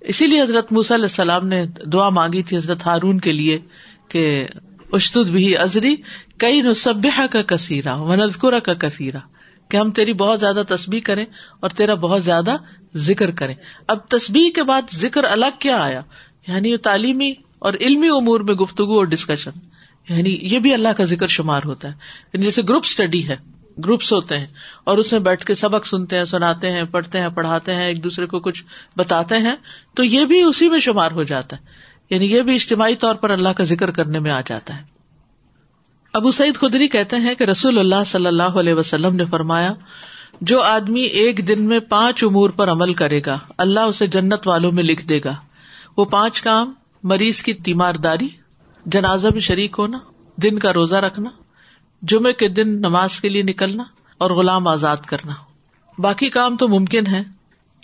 اسی 0.00 0.26
لیے 0.26 0.42
حضرت 0.42 0.72
موسی 0.72 0.94
علیہ 0.94 1.04
السلام 1.04 1.48
نے 1.48 1.66
دعا 1.66 2.08
مانگی 2.08 2.42
تھی 2.42 2.56
حضرت 2.56 2.86
ہارون 2.86 3.20
کے 3.20 3.32
لیے 3.32 3.58
کہ 4.08 4.46
اشتد 4.92 5.30
بھی 5.30 5.56
ازری، 5.56 5.96
کئی 6.38 6.60
نصبہ 6.60 7.26
کا 7.30 7.42
کثیرہ 7.46 7.96
ونزکرا 7.96 8.58
کا 8.58 8.74
کثیرہ 8.74 9.18
کہ 9.68 9.76
ہم 9.76 9.90
تیری 9.90 10.12
بہت 10.12 10.40
زیادہ 10.40 10.62
تصبیح 10.68 11.00
کریں 11.04 11.24
اور 11.60 11.70
تیرا 11.70 11.94
بہت 11.94 12.24
زیادہ 12.24 12.56
ذکر 12.96 13.30
کریں۔ 13.30 13.54
اب 13.88 14.08
تصبیح 14.08 14.50
کے 14.54 14.62
بعد 14.62 14.82
ذکر 14.94 15.24
الگ 15.24 15.56
کیا 15.58 15.82
آیا؟ 15.82 16.02
یعنی 16.48 16.76
تعلیمی 16.76 17.32
اور 17.58 17.72
علمی 17.80 18.08
امور 18.08 18.40
میں 18.40 18.54
گفتگو 18.54 18.96
اور 18.96 19.04
ڈسکشن 19.04 19.50
یعنی 20.08 20.38
یہ 20.42 20.58
بھی 20.58 20.74
اللہ 20.74 20.88
کا 20.88 21.04
ذکر 21.04 21.26
شمار 21.26 21.60
ہوتا 21.64 21.88
ہے۔ 21.88 21.92
یعنی 22.32 22.44
جیسے 22.44 22.62
گروپ 22.68 22.82
اسٹڈی 22.84 23.28
ہے 23.28 23.36
گروپس 23.78 24.12
ہوتے 24.12 24.38
ہیں 24.38 24.46
اور 24.84 24.98
اس 24.98 25.12
میں 25.12 25.20
بیٹھ 25.20 25.44
کے 25.44 25.54
سبق 25.54 25.86
سنتے 25.86 26.16
ہیں، 26.16 26.24
سناتے 26.24 26.70
ہیں، 26.70 26.84
پڑھتے 26.84 27.20
ہیں، 27.20 27.28
پڑھاتے 27.28 27.74
ہیں، 27.74 27.84
ایک 27.84 28.04
دوسرے 28.04 28.26
کو 28.26 28.40
کچھ 28.40 28.64
بتاتے 28.96 29.38
ہیں، 29.38 29.56
تو 29.94 30.04
یہ 30.04 30.24
بھی 30.24 30.42
اسی 30.42 30.68
میں 30.68 30.80
شمار 30.80 31.10
ہو 31.10 31.22
جاتا 31.22 31.56
ہے۔ 31.56 31.62
یعنی 32.10 32.32
یہ 32.32 32.42
بھی 32.42 32.54
اجتماعی 32.54 32.96
طور 32.96 33.14
پر 33.14 33.30
اللہ 33.30 33.48
کا 33.48 33.64
ذکر 33.64 33.90
کرنے 33.90 34.18
میں 34.18 34.30
آ 34.30 34.40
جاتا 34.46 34.76
ہے۔ 34.76 34.82
ابو 36.12 36.30
سعید 36.30 36.54
خدری 36.54 36.88
کہتے 36.88 37.16
ہیں 37.16 37.34
کہ 37.34 37.44
رسول 37.44 37.78
اللہ 37.78 38.04
صلی 38.06 38.26
اللہ 38.26 38.42
علیہ 38.42 38.74
وسلم 38.74 39.16
نے 39.16 39.24
فرمایا، 39.24 39.72
جو 40.40 40.62
آدمی 40.62 41.00
ایک 41.00 41.48
دن 41.48 41.62
میں 41.62 41.80
پانچ 41.80 42.24
امور 42.24 42.50
پر 42.50 42.70
عمل 42.70 42.92
کرے 42.92 43.20
گا، 43.26 43.38
اللہ 43.58 43.80
اسے 43.80 44.06
جنت 44.06 44.48
والوں 44.48 44.72
میں 44.72 44.84
لکھ 44.84 45.06
دے 45.06 45.20
گا۔ 45.24 45.34
وہ 45.96 46.04
پانچ 46.04 46.42
کام، 46.42 46.72
مریض 47.02 47.42
کی 47.42 47.54
تیمارداری 47.54 48.28
جنازہ 48.86 49.28
بھی 49.28 49.40
شریک 49.40 49.76
ہونا، 49.78 49.98
دن 50.36 50.58
کا 50.58 50.72
روزہ 50.72 50.94
رکھنا 50.94 51.30
جمعے 52.02 52.32
کے 52.32 52.48
دن 52.48 52.68
نماز 52.68 53.20
کے 53.20 53.28
لیے 53.28 53.42
نکلنا 53.42 53.84
اور 54.18 54.30
غلام 54.30 54.68
آزاد 54.68 54.96
کرنا۔ 54.96 55.32
باقی 55.98 56.28
کام 56.28 56.56
تو 56.56 56.68
ممکن 56.68 57.06
ہے، 57.06 57.22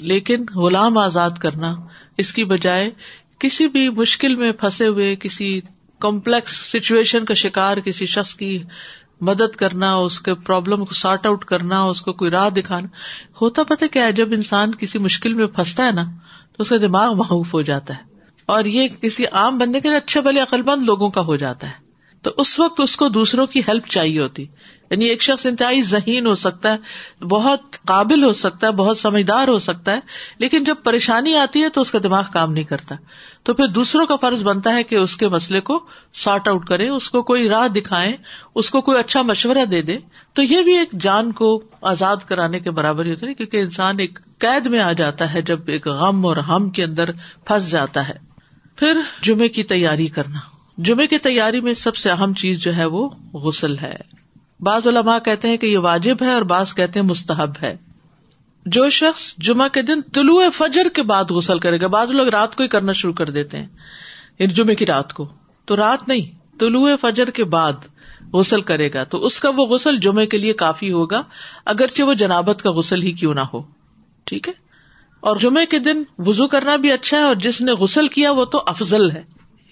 لیکن 0.01 0.45
غلام 0.57 0.99
آزاد 0.99 1.31
کرنا، 1.31 1.75
اس 2.17 2.33
کی 2.33 2.45
بجائے 2.45 2.91
کسی 3.39 3.69
بھی 3.69 3.89
مشکل 3.89 4.37
میں 4.37 4.53
پھنسے 4.53 4.87
ہوئے، 4.87 5.17
کسی 5.17 5.61
کمپلیکس 5.99 6.53
سچویشن 6.53 7.25
کا 7.25 7.35
شکار 7.35 7.77
کسی 7.77 8.07
شخص 8.07 8.35
کی 8.35 8.63
مدد 9.21 9.57
کرنا، 9.57 9.95
اس 9.95 10.21
کے 10.21 10.35
پرابلم 10.35 10.85
کو 10.85 10.95
سارٹ 10.95 11.27
آؤٹ 11.27 11.45
کرنا، 11.45 11.83
اس 11.83 12.01
کو 12.01 12.13
کوئی 12.13 12.31
راہ 12.31 12.49
دکھانا، 12.49 12.89
ہوتا 13.41 13.63
پتہ 13.63 13.85
کیا 13.93 14.05
ہے، 14.05 14.13
جب 14.13 14.29
انسان 14.33 14.75
کسی 14.75 14.99
مشکل 14.99 15.35
میں 15.35 15.47
پھنستا 15.47 15.85
ہے 15.85 15.91
نا، 15.91 16.05
تو 16.53 16.57
اس 16.59 16.69
کا 16.69 16.77
دماغ 16.77 17.17
محوف 17.17 17.55
ہو 17.55 17.63
جاتا 17.63 17.95
ہے۔ 17.95 18.12
اور 18.53 18.65
یہ 18.65 18.89
کسی 19.01 19.27
عام 19.27 19.59
بندے 19.59 19.81
کے 19.81 19.89
لیے 19.89 19.97
اچھے 19.97 20.21
بھلے 20.21 20.41
عقل 20.41 20.63
مند 20.63 20.83
لوگوں 20.83 21.11
کا 21.11 21.21
ہو 21.21 21.37
جاتا 21.37 21.67
ہے۔ 21.67 21.83
تو 22.23 22.31
اس 22.37 22.59
وقت 22.59 22.81
اس 22.81 22.97
کو 22.97 23.09
دوسروں 23.09 23.47
کی 23.47 23.61
ہیلپ 23.61 23.87
چاہیے 23.87 24.21
ہوتی۔ 24.21 24.47
یعنی 24.91 25.05
ایک 25.05 25.23
شخص 25.23 25.47
انتہائی 25.47 25.83
ذہین 25.83 26.27
ہو 26.27 26.35
سکتا 26.35 26.75
ہے، 26.75 27.25
بہت 27.25 27.61
قابل 27.87 28.25
ہو 28.25 28.33
سکتا 28.33 28.67
ہے، 28.67 28.73
بہت 28.73 28.99
سمجھدار 28.99 29.49
ہو 29.49 29.59
سکتا 29.59 29.93
ہے، 29.93 30.01
لیکن 30.39 30.65
جب 30.65 30.75
پریشانی 30.85 31.37
آتی 31.37 31.63
ہے 31.63 31.69
تو 31.69 31.81
اس 31.81 31.91
کا 31.91 31.99
دماغ 32.03 32.25
کام 32.33 32.53
نہیں 32.53 32.65
کرتا۔ 32.65 32.95
تو 33.43 33.55
پھر 33.55 33.67
دوسروں 33.67 34.07
کا 34.07 34.17
فرض 34.17 34.43
بنتا 34.43 34.75
ہے 34.75 34.83
کہ 34.83 34.95
اس 34.95 35.17
کے 35.17 35.29
مسئلے 35.29 35.61
کو 35.61 35.87
سارٹ 36.15 36.49
آؤٹ 36.49 36.67
کرے 36.67 36.89
اس 36.89 37.11
کو 37.11 37.23
کوئی 37.23 37.49
راہ 37.49 37.69
دکھائے 37.69 38.13
اس 38.55 38.71
کو 38.71 38.81
کوئی 38.81 38.99
اچھا 38.99 39.23
مشورہ 39.23 39.65
دے 39.65 39.83
دے 39.83 39.99
تو 40.33 40.43
یہ 40.43 40.63
بھی 40.63 40.79
ایک 40.79 40.93
جان 40.93 41.33
کو 41.33 41.63
آزاد 41.83 42.17
کرانے 42.17 42.61
کے 42.61 42.71
برابر 42.71 43.05
ہی 43.05 43.11
ہوتا 43.11 43.27
ہے، 43.27 43.35
کیونکہ 43.35 43.57
انسان 43.57 43.99
ایک 43.99 44.19
قید 44.39 44.67
میں 44.67 44.81
آ 44.81 44.93
جاتا 44.93 45.35
ہے 45.35 45.43
جب 45.43 45.61
ایک 45.67 45.89
غم 45.89 46.27
اور 46.27 46.37
ہم 46.37 46.71
کے 46.71 46.85
اندر 46.85 47.13
پھنس 47.45 47.71
جاتا 47.71 48.09
ہے۔ 48.09 48.32
پھر 48.83 49.01
جمعے 49.23 49.49
کی 49.49 49.63
تیاری 49.63 50.07
کرنا۔ 50.07 50.39
جمعے 50.79 51.07
کی 51.07 51.19
تیاری 51.19 51.61
میں 51.61 51.73
سب 51.73 51.97
سے 51.97 52.11
اہم 52.11 52.35
چیز 52.35 52.61
جو 52.61 52.77
ہے 52.77 52.85
وہ 52.85 53.11
غسل 53.33 53.79
ہے۔ 53.79 53.97
بعض 54.61 54.87
علماء 54.87 55.19
کہتے 55.19 55.49
ہیں 55.49 55.57
کہ 55.57 55.67
یہ 55.67 55.79
واجب 55.79 56.17
ہے 56.23 56.33
اور 56.33 56.43
بعض 56.43 56.75
کہتے 56.75 57.01
ہیں 57.01 57.07
مستحب 57.07 57.51
ہے۔ 57.63 57.77
جو 58.67 58.91
شخص 58.91 59.35
جمعہ 59.39 59.69
کے 59.69 59.83
دن 59.83 60.01
طلوع 60.13 60.45
فجر 60.55 60.89
کے 60.95 61.03
بعد 61.03 61.25
غسل 61.31 61.59
کرے 61.59 61.81
گا، 61.81 61.87
بعض 61.87 62.11
لوگ 62.11 62.29
رات 62.29 62.57
کو 62.57 62.63
ہی 62.63 62.69
کرنا 62.69 62.93
شروع 62.93 63.13
کر 63.13 63.31
دیتے 63.31 63.59
ہیں 63.59 63.67
یعنی 64.39 64.53
جمعے 64.53 64.75
کی 64.75 64.87
رات 64.87 65.13
کو۔ 65.13 65.29
تو 65.65 65.77
رات 65.77 66.09
نہیں، 66.09 66.59
طلوع 66.59 66.91
فجر 67.01 67.31
کے 67.31 67.45
بعد 67.45 67.73
غسل 68.33 68.61
کرے 68.61 68.93
گا۔ 68.93 69.05
تو 69.05 69.25
اس 69.25 69.41
کا 69.41 69.49
وہ 69.49 69.67
غسل 69.67 69.97
جمعے 69.97 70.27
کے 70.27 70.39
لیے 70.39 70.53
کافی 70.53 70.93
ہوگا، 70.93 71.23
اگرچہ 71.65 72.03
وہ 72.03 72.15
جنابت 72.15 72.63
کا 72.63 72.71
غسل 72.71 73.03
ہی 73.03 73.13
کیوں 73.13 73.35
نہ 73.35 73.41
ہو۔ 73.41 73.63
ٹھیک 74.25 74.49
ہے؟ 74.49 74.62
اور 75.23 75.37
جمعے 75.37 75.67
کے 75.67 75.79
دن 75.79 76.03
وزو 76.19 76.47
کرنا 76.47 76.77
بھی 76.77 76.93
اچھا 76.93 77.19
ہے 77.19 77.23
اور 77.23 77.35
جس 77.35 77.61
نے 77.61 77.73
غسل 77.73 78.09
کیا 78.09 78.31
وہ 78.31 78.45
تو 78.45 78.63
افضل 78.67 79.11
ہے۔ 79.11 79.23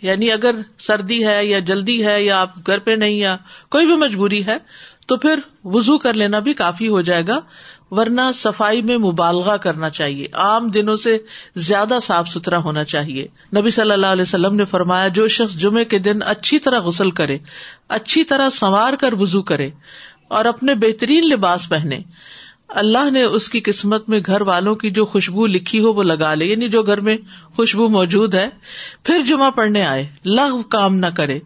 یعنی 0.03 0.33
اگر 0.33 0.55
سردی 0.79 1.27
ہے 1.27 1.47
یا 1.47 1.59
جلدی 1.59 2.07
ہے 2.07 2.25
یا 2.25 2.41
آپ 2.41 2.57
گھر 2.57 2.79
پہ 2.79 2.91
نہیں 2.91 3.11
یا 3.11 3.37
کوئی 3.71 3.87
بھی 3.87 3.97
مجبوری 3.97 4.47
ہے 4.47 4.57
تو 5.07 5.17
پھر 5.17 5.39
وزو 5.65 5.99
کر 5.99 6.15
لینا 6.15 6.39
بھی 6.39 6.55
کافی 6.55 6.89
ہو 6.89 7.01
جائے 7.01 7.23
گا، 7.29 7.41
ورنہ 7.91 8.21
صفائی 8.35 8.83
میں 8.83 8.99
مبالغہ 8.99 9.57
کرنا 9.57 9.91
چاہیے۔ 9.91 10.27
عام 10.33 10.69
دنوں 10.69 10.97
سے 10.97 11.19
زیادہ 11.57 11.99
صاف 12.03 12.29
ستھرا 12.29 12.59
ہونا 12.59 12.85
چاہیے۔ 12.85 13.27
نبی 13.57 13.71
صلی 13.71 13.91
اللہ 13.91 14.07
علیہ 14.07 14.23
وسلم 14.23 14.55
نے 14.55 14.65
فرمایا، 14.65 15.09
جو 15.09 15.29
شخص 15.29 15.55
جمعے 15.55 15.85
کے 15.85 15.99
دن 15.99 16.23
اچھی 16.27 16.59
طرح 16.59 16.81
غسل 16.81 17.11
کرے، 17.11 17.39
اچھی 17.89 18.25
طرح 18.25 18.49
سنوار 18.51 18.93
کر 18.93 19.13
وزو 19.13 19.43
کرے 19.43 19.71
اور 20.29 20.45
اپنے 20.45 20.75
بہترین 20.75 21.29
لباس 21.29 21.69
پہنے 21.69 22.01
اللہ 22.75 23.11
نے 23.11 23.23
اس 23.23 23.49
کی 23.49 23.61
قسمت 23.61 24.09
میں 24.09 24.21
گھر 24.27 24.41
والوں 24.41 24.75
کی 24.75 24.91
جو 24.91 25.05
خوشبو 25.05 25.47
لکھی 25.47 25.81
ہو 25.81 25.93
وہ 25.93 26.03
لگا 26.03 26.35
لے 26.35 26.45
یعنی 26.45 26.69
جو 26.69 26.83
گھر 26.83 27.01
میں 27.01 27.17
خوشبو 27.57 27.89
موجود 27.89 28.35
ہے، 28.35 28.49
پھر 29.03 29.21
جمعہ 29.21 29.51
پڑھنے 29.51 29.85
آئے 29.87 30.07
لغ 30.25 30.63
کام 30.63 30.97
نہ 30.97 31.07
کرے، 31.07 31.39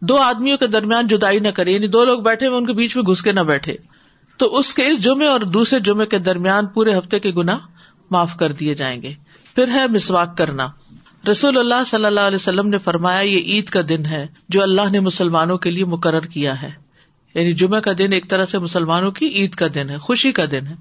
دو 0.00 0.16
آدمیوں 0.16 0.58
کے 0.58 0.66
درمیان 0.66 1.06
جدائی 1.06 1.40
نہ 1.40 1.48
کرے 1.48 1.70
یعنی 1.70 1.86
دو 1.86 2.04
لوگ 2.04 2.18
بیٹھے 2.18 2.46
ہوئے، 2.46 2.58
ان 2.58 2.66
کے 2.66 2.72
بیچ 2.72 2.96
میں 2.96 3.04
گھس 3.04 3.22
کے 3.22 3.32
نہ 3.32 3.40
بیٹھے۔ 3.40 3.76
تو 4.36 4.58
اس 4.58 4.74
کے 4.74 4.84
اس 4.84 5.02
جمعے 5.02 5.26
اور 5.26 5.40
دوسرے 5.40 5.80
جمعے 5.80 6.06
کے 6.06 6.18
درمیان 6.18 6.66
پورے 6.66 6.98
ہفتے 6.98 7.18
کے 7.18 7.30
گنا 7.30 7.58
معاف 8.10 8.36
کر 8.36 8.52
دیے 8.52 8.74
جائیں 8.74 9.02
گے۔ 9.02 9.12
پھر 9.54 9.68
ہے 9.68 9.86
مسواک 9.86 10.36
کرنا۔ 10.36 10.68
رسول 11.30 11.58
اللہ 11.58 11.84
صلی 11.86 12.04
اللہ 12.04 12.20
علیہ 12.20 12.36
وسلم 12.36 12.68
نے 12.68 12.78
فرمایا، 12.78 13.20
یہ 13.20 13.38
عید 13.38 13.64
کا 13.64 13.80
دن 13.88 14.06
ہے 14.06 14.26
جو 14.48 14.62
اللہ 14.62 14.82
نے 14.92 15.00
مسلمانوں 15.00 15.58
کے 15.58 15.70
لیے 15.70 15.84
مقرر 15.84 16.20
کیا 16.20 16.62
ہے۔ 16.62 16.81
یعنی 17.34 17.52
جمعہ 17.52 17.80
کا 17.80 17.90
دن 17.98 18.12
ایک 18.12 18.28
طرح 18.28 18.44
سے 18.44 18.58
مسلمانوں 18.58 19.10
کی 19.10 19.26
عید 19.26 19.54
کا 19.54 19.66
دن 19.74 19.90
ہے، 19.90 19.98
خوشی 19.98 20.32
کا 20.32 20.44
دن 20.50 20.66
ہے۔ 20.66 20.74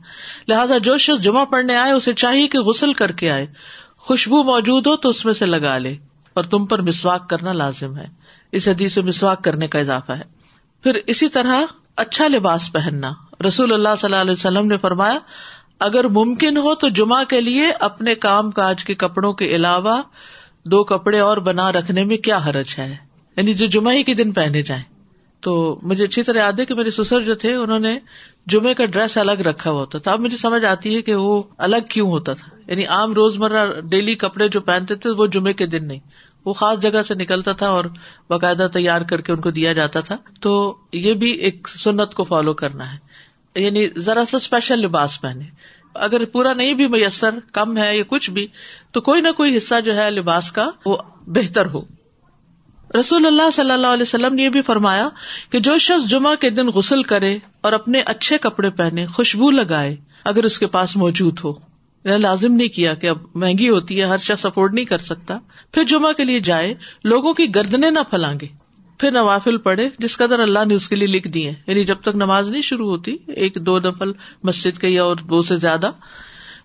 لہٰذا 0.48 0.78
جو 0.78 0.98
شخص 0.98 1.24
جمعہ 1.24 1.46
پڑھنے 1.46 1.76
آئے، 1.76 1.92
اسے 1.92 2.14
چاہیے 2.14 2.48
کہ 2.48 2.60
غسل 2.60 2.94
کر 2.94 3.12
کے 3.12 3.32
آئے۔ 3.32 3.48
خوشبو 3.98 4.44
موجود 4.44 4.88
ہو 4.88 4.96
تو 4.96 5.10
اس 5.10 5.26
میں 5.26 5.34
سے 5.34 5.46
لگا 5.46 5.78
لے۔ 5.78 5.96
اور 6.34 6.44
تم 6.44 6.66
پر 6.66 6.82
مسواک 6.82 7.30
کرنا 7.30 7.54
لازم 7.54 7.98
ہے۔ 7.98 8.08
اس 8.52 8.68
حدیث 8.68 8.98
میں 8.98 9.06
مسواک 9.06 9.44
کرنے 9.44 9.68
کا 9.68 9.80
اضافہ 9.80 10.12
ہے۔ 10.12 10.24
پھر 10.84 10.92
اسی 11.08 11.30
طرح 11.30 11.62
اچھا 11.96 12.28
لباس 12.28 12.72
پہننا۔ 12.72 13.12
رسول 13.48 13.74
اللہ 13.74 13.90
صلی 13.98 14.06
اللہ 14.06 14.22
علیہ 14.22 14.32
وسلم 14.32 14.68
نے 14.68 14.78
فرمایا، 14.78 15.20
اگر 15.80 16.08
ممکن 16.08 16.58
ہو 16.58 16.76
تو 16.76 16.90
جمعہ 16.90 17.24
کے 17.24 17.42
لیے 17.42 17.72
اپنے 17.80 18.16
کام 18.16 18.52
کاج 18.52 18.86
کے 18.86 18.96
کپڑوں 18.96 19.34
کے 19.34 19.46
علاوہ 19.56 20.02
دو 20.66 20.84
کپڑے 20.84 21.20
اور 21.20 21.38
بنا 21.38 21.72
رکھنے 21.72 22.04
میں 22.04 22.18
کیا 22.18 22.38
حرج 22.38 22.76
ہے؟ 22.78 22.96
یعنی 23.38 23.54
جو 23.54 23.66
جمعہ 23.66 23.94
ہی 23.94 24.04
کے 24.04 24.14
دن 24.14 24.32
پہنے 24.32 24.62
جائیں۔ 24.62 24.84
تو 25.42 25.80
مجھے 25.84 26.04
اچھی 26.04 26.24
طرح 26.24 26.38
یاد 26.38 26.54
ہے 26.54 26.66
کہ 26.66 26.76
میرے 26.76 26.92
سسر 26.92 27.22
جو 27.22 27.36
تھے، 27.36 27.56
انہوں 27.56 27.80
نے 27.80 28.00
جمعے 28.48 28.74
کا 28.74 28.86
ڈریس 28.86 29.18
الگ 29.18 29.32
رکھا 29.32 29.70
ہوا 29.70 29.80
ہوتا 29.80 30.00
تھا۔ 30.00 30.12
اب 30.12 30.20
مجھے 30.20 30.38
سمجھ 30.38 30.66
آتی 30.66 30.96
ہے 30.96 31.02
کہ 31.02 31.16
وہ 31.16 31.44
الگ 31.58 31.78
کیوں 31.90 32.10
ہوتا 32.10 32.34
تھا۔ 32.34 32.72
یعنی 32.72 32.86
عام 32.86 33.14
روز 33.14 33.38
مرہ 33.38 33.82
ڈیلی 33.82 34.16
کپڑے 34.16 34.48
جو 34.50 34.62
پہنتے 34.62 34.96
تھے، 34.96 35.10
وہ 35.10 35.26
جمعے 35.26 35.54
کے 35.54 35.66
دن 35.66 35.88
نہیں۔ 35.88 36.00
وہ 36.46 36.54
خاص 36.54 36.80
جگہ 36.80 37.02
سے 37.02 37.14
نکلتا 37.14 37.52
تھا 37.52 37.70
اور 37.70 37.86
باقاعدہ 38.30 38.68
تیار 38.74 39.02
کر 39.02 39.22
کے 39.22 39.32
ان 39.32 39.42
کو 39.42 39.52
دیا 39.52 39.74
جاتا 39.74 40.02
تھا۔ 40.02 40.18
تو 40.42 40.78
یہ 40.94 41.14
بھی 41.14 41.32
ایک 41.32 41.68
سنت 41.68 42.14
کو 42.14 42.24
فالو 42.24 42.54
کرنا 42.54 42.94
ہے۔ 42.94 42.98
یعنی 43.56 43.88
ذرا 43.98 44.24
سا 44.30 44.38
اسپیشل 44.38 44.80
لباس 44.80 45.22
پہنے۔ 45.22 45.46
اگر 45.94 46.26
پورا 46.26 46.54
نہیں 46.54 46.74
بھی 46.74 46.88
میسر، 46.88 47.30
کم 47.52 47.78
ہے 47.78 47.98
یا 47.98 48.04
کچھ 48.08 48.32
بھی، 48.32 48.48
تو 48.92 49.02
کوئی 49.02 49.22
نہ 49.22 49.32
کوئی 49.32 49.58
حصہ 49.58 49.82
جو 49.82 49.98
ہے 49.98 50.12
لباس 50.12 50.52
کا 50.52 50.72
وہ 50.86 50.98
بہتر 51.28 51.66
ہو۔ 51.66 51.82
رسول 53.00 53.26
اللہ 53.26 53.52
صلی 53.54 53.72
اللہ 53.72 53.88
علیہ 53.88 54.04
وسلم 54.04 54.36
نے 54.36 54.44
یہ 54.44 54.50
بھی 54.50 54.62
فرمایا 54.62 55.10
کہ 55.52 55.60
جو 55.60 55.78
شخص 55.78 56.10
جمعہ 56.10 56.36
کے 56.36 56.50
دن 56.50 56.68
غسل 56.68 57.04
کرے 57.04 57.38
اور 57.62 57.74
اپنے 57.74 58.02
اچھے 58.06 58.38
کپڑے 58.38 58.70
پہنے، 58.70 59.06
خوشبو 59.06 59.52
لگائے، 59.52 59.96
اگر 60.26 60.44
اس 60.44 60.60
کے 60.60 60.68
پاس 60.68 60.98
موجود 60.98 61.40
ہو۔ 61.44 61.54
یعنی 62.04 62.18
لازم 62.18 62.54
نہیں 62.54 62.68
کیا 62.68 62.94
کہ 62.94 63.08
اب 63.08 63.18
مہنگی 63.36 63.70
ہوتی 63.70 64.00
ہے، 64.00 64.06
ہر 64.06 64.18
شخص 64.18 64.46
افورڈ 64.46 64.74
نہیں 64.74 64.86
کر 64.86 64.98
سکتا۔ 64.98 65.38
پھر 65.74 65.84
جمعہ 65.84 66.14
کے 66.14 66.24
لیے 66.24 66.40
جائے، 66.40 66.74
لوگوں 67.04 67.34
کی 67.34 67.56
گردنے 67.56 67.90
نہ 67.90 68.00
پھلانگے۔ 68.10 68.48
پھر 68.98 69.12
نوافل 69.12 69.58
پڑھے، 69.58 69.90
جس 70.00 70.18
قدر 70.18 70.40
اللہ 70.40 70.66
نے 70.66 70.76
اس 70.76 70.90
کے 70.90 70.96
لیے 70.96 71.08
لکھ 71.08 71.28
دیے 71.28 71.54
یعنی 71.68 71.84
جب 71.84 71.96
تک 72.02 72.16
نماز 72.16 72.48
نہیں 72.48 72.62
شروع 72.62 72.90
ہوتی، 72.90 73.18
ایک 73.28 73.56
دو 73.56 73.80
دفل 73.80 74.12
مسجد 74.44 74.80
کے 74.80 74.88
یا 74.88 75.04
اور 75.04 75.16
دو 75.16 75.42
سے 75.42 75.56
زیادہ 75.56 75.92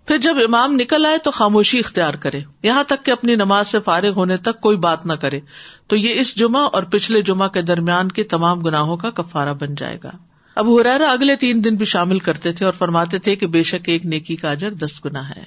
پھر 0.07 0.19
جب 0.19 0.37
امام 0.45 0.73
نکل 0.73 1.07
آئے 1.07 1.19
تو 1.19 1.31
خاموشی 1.31 1.79
اختیار 1.79 2.15
کرے۔ 2.15 2.41
یہاں 2.63 2.85
تک 2.85 3.05
کہ 3.05 3.11
اپنی 3.11 3.35
نماز 3.35 3.69
سے 3.69 3.79
فارغ 3.85 4.11
ہونے 4.11 4.37
تک 4.37 4.61
کوئی 4.61 4.77
بات 4.77 5.07
نہ 5.07 5.13
کرے۔ 5.13 5.41
تو 5.87 5.97
یہ 5.97 6.21
اس 6.21 6.37
جمعہ 6.37 6.69
اور 6.73 6.83
پچھلے 6.83 7.23
جمعہ 7.23 7.49
کے 7.49 7.63
درمیان 7.63 8.09
کے 8.09 8.23
تمام 8.23 8.61
گناہوں 8.61 8.97
کا 8.97 9.11
کفارہ 9.11 9.55
بن 9.55 9.75
جائے 9.75 9.99
گا۔ 10.05 10.11
اب 10.55 10.69
حرارا 10.69 11.13
اگلے 11.13 11.37
تین 11.37 11.65
دن 11.65 11.75
بھی 11.75 11.85
شامل 11.85 12.19
کرتے 12.19 12.53
تھے 12.53 12.65
اور 12.65 12.73
فرماتے 12.73 13.19
تھے 13.19 13.37
کہ 13.37 13.47
بے 13.47 13.63
شک 13.63 13.89
ایک 13.89 14.07
نیکی 14.07 14.37
کا 14.37 14.51
اجر 14.51 14.71
دس 14.71 15.05
گنا 15.05 15.29
ہے۔ 15.29 15.43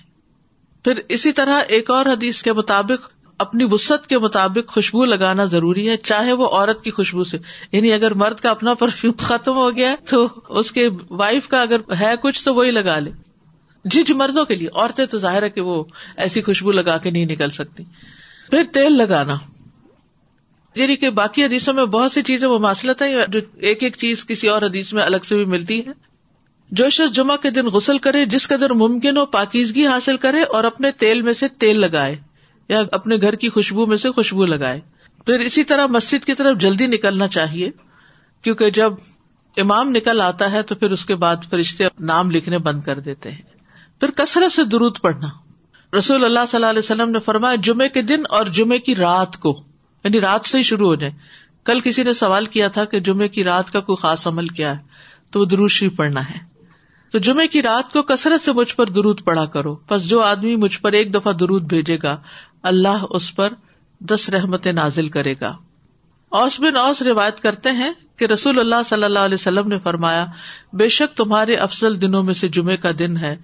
پھر 0.83 1.01
اسی 1.09 1.31
طرح 1.31 1.59
ایک 1.67 1.89
اور 1.91 2.05
حدیث 2.05 2.41
کے 2.41 2.53
مطابق، 2.53 3.09
اپنی 3.37 3.63
وسط 3.71 4.07
کے 4.07 4.17
مطابق 4.17 4.71
خوشبو 4.71 5.05
لگانا 5.05 5.45
ضروری 5.45 5.89
ہے، 5.89 5.97
چاہے 5.97 6.33
وہ 6.33 6.47
عورت 6.47 6.83
کی 6.83 6.91
خوشبو 6.91 7.23
سے۔ 7.23 7.37
یعنی 7.71 7.93
اگر 7.93 8.13
مرد 8.13 8.39
کا 8.39 8.49
اپنا 8.49 8.73
پرفیوم 8.73 9.13
ختم 9.19 9.53
ہو 9.53 9.75
گیا 9.75 9.95
تو 10.09 10.27
اس 10.49 10.71
کے 10.71 10.89
وائف 11.09 11.47
کا 11.47 11.61
اگر 11.61 11.93
ہے 11.99 12.13
کچھ 12.21 12.45
تو 12.45 12.55
وہی 12.55 12.71
لگا 12.71 12.99
لے۔ 12.99 13.11
جی 13.85 14.03
جی 14.03 14.13
مردوں 14.13 14.45
کے 14.45 14.55
لیے۔ 14.55 14.67
عورتیں 14.73 15.05
تو 15.05 15.17
ظاہر 15.17 15.43
ہے 15.43 15.49
کہ 15.49 15.61
وہ 15.61 15.83
ایسی 16.17 16.41
خوشبو 16.41 16.71
لگا 16.71 16.97
کے 16.97 17.11
نہیں 17.11 17.25
نکل 17.25 17.49
سکتی۔ 17.49 17.83
پھر 18.49 18.63
تیل 18.73 18.97
لگانا۔ 18.97 19.37
یعنی 20.75 20.95
کہ 20.95 21.09
باقی 21.09 21.43
حدیثوں 21.43 21.73
میں 21.73 21.85
بہت 21.85 22.11
سی 22.11 22.21
چیزیں 22.21 22.47
وہ 22.47 22.59
ماسلت 22.59 23.01
ہے 23.01 23.25
جو 23.27 23.39
ایک 23.57 23.83
ایک 23.83 23.95
چیز 23.97 24.25
کسی 24.25 24.47
اور 24.47 24.61
حدیث 24.61 24.93
میں 24.93 25.03
الگ 25.03 25.17
سے 25.17 25.35
بھی 25.35 25.45
ملتی 25.45 25.79
ہے 25.79 26.09
جو 26.71 26.89
شخص 26.89 27.13
جمعہ 27.13 27.37
کے 27.37 27.49
دن 27.49 27.65
غسل 27.65 27.97
کرے، 27.97 28.25
جس 28.25 28.47
قدر 28.47 28.69
ممکن 28.69 29.17
ہو 29.17 29.25
پاکیزگی 29.25 29.87
حاصل 29.87 30.17
کرے 30.17 30.43
اور 30.43 30.63
اپنے 30.63 30.91
تیل 30.91 31.21
میں 31.21 31.33
سے 31.33 31.47
تیل 31.47 31.79
لگائے 31.79 32.15
یا 32.69 32.83
اپنے 32.91 33.15
گھر 33.21 33.35
کی 33.35 33.49
خوشبو 33.49 33.85
میں 33.85 33.97
سے 33.97 34.11
خوشبو 34.11 34.45
لگائے۔ 34.45 34.79
پھر 35.25 35.39
اسی 35.39 35.63
طرح 35.63 35.85
مسجد 35.85 36.25
کی 36.25 36.33
طرف 36.33 36.57
جلدی 36.57 36.87
نکلنا 36.87 37.27
چاہیے، 37.27 37.69
کیونکہ 38.41 38.69
جب 38.69 38.93
امام 39.57 39.89
نکل 39.89 40.21
آتا 40.21 40.51
ہے 40.51 40.61
تو 40.61 40.75
پھر 40.75 40.91
اس 40.91 41.05
کے 41.05 41.15
بعد 41.15 41.35
فرشتے 41.49 41.83
نام 41.99 42.31
لکھنے 42.31 42.57
بند 42.57 42.81
کر 42.81 42.99
دیتے 42.99 43.31
ہیں۔ 43.31 43.58
پھر 43.99 44.11
کثرت 44.11 44.51
سے 44.51 44.63
درود 44.63 44.99
پڑھنا۔ 45.01 45.27
رسول 45.97 46.25
اللہ 46.25 46.39
صلی 46.47 46.55
اللہ 46.55 46.65
علیہ 46.65 46.79
وسلم 46.79 47.09
نے 47.09 47.19
فرمایا 47.19 47.55
جمعے 47.55 47.89
کے 47.89 48.01
دن 48.01 48.23
اور 48.29 48.45
جمعے 48.45 48.79
کی 48.79 48.95
رات 48.95 49.37
کو 49.37 49.63
یعنی 50.03 50.21
رات 50.21 50.45
سے 50.45 50.57
ہی 50.57 50.63
شروع 50.63 50.87
ہو 50.87 50.95
جائے۔ 50.95 51.13
کل 51.63 51.79
کسی 51.79 52.03
نے 52.03 52.13
سوال 52.13 52.45
کیا 52.45 52.67
تھا 52.67 52.85
کہ 52.85 52.99
جمعے 52.99 53.27
کی 53.27 53.43
رات 53.43 53.71
کا 53.71 53.79
کوئی 53.79 53.97
خاص 53.97 54.27
عمل 54.27 54.47
کیا 54.47 54.77
ہے، 54.77 54.83
تو 55.31 55.39
وہ 55.39 55.45
درود 55.45 55.69
شریف 55.69 55.95
پڑھنا 55.95 56.29
ہے۔ 56.29 56.39
تو 57.11 57.17
جمعے 57.17 57.47
کی 57.47 57.61
رات 57.61 57.93
کو 57.93 58.03
کثرت 58.03 58.41
سے 58.41 58.51
مجھ 58.51 58.75
پر 58.75 58.87
درود 58.87 59.23
پڑا 59.23 59.45
کرو۔ 59.45 59.75
بس 59.89 60.03
جو 60.03 60.21
آدمی 60.21 60.55
مجھ 60.55 60.79
پر 60.79 60.91
ایک 60.91 61.13
دفعہ 61.13 61.33
درود 61.33 61.63
بھیجے 61.63 61.97
گا، 62.03 62.17
اللہ 62.63 63.05
اس 63.09 63.35
پر 63.35 63.53
دس 63.99 64.29
رحمت 64.29 64.67
نازل 64.67 65.09
کرے 65.09 65.35
گا۔ 65.41 65.57
اوس 66.29 66.59
بن 66.59 66.75
اوس 66.75 67.01
روایت 67.01 67.39
کرتے 67.39 67.71
ہیں 67.71 67.91
کہ 68.17 68.25
رسول 68.25 68.59
اللہ 68.59 68.75
صلی 68.85 69.03
اللہ 69.03 69.19
علیہ 69.19 69.35
وسلم 69.35 69.67
نے 69.67 69.79
فرمایا، 69.79 70.25
بے 70.73 70.89
شک 70.89 71.17
تمہارے 71.17 71.55
افضل 71.55 72.01
دنوں 72.01 72.23
میں 72.23 72.33
سے 72.33 72.47
جمعے 72.47 72.77
کا 72.77 72.91
دن 72.99 73.17
ہے۔ 73.17 73.35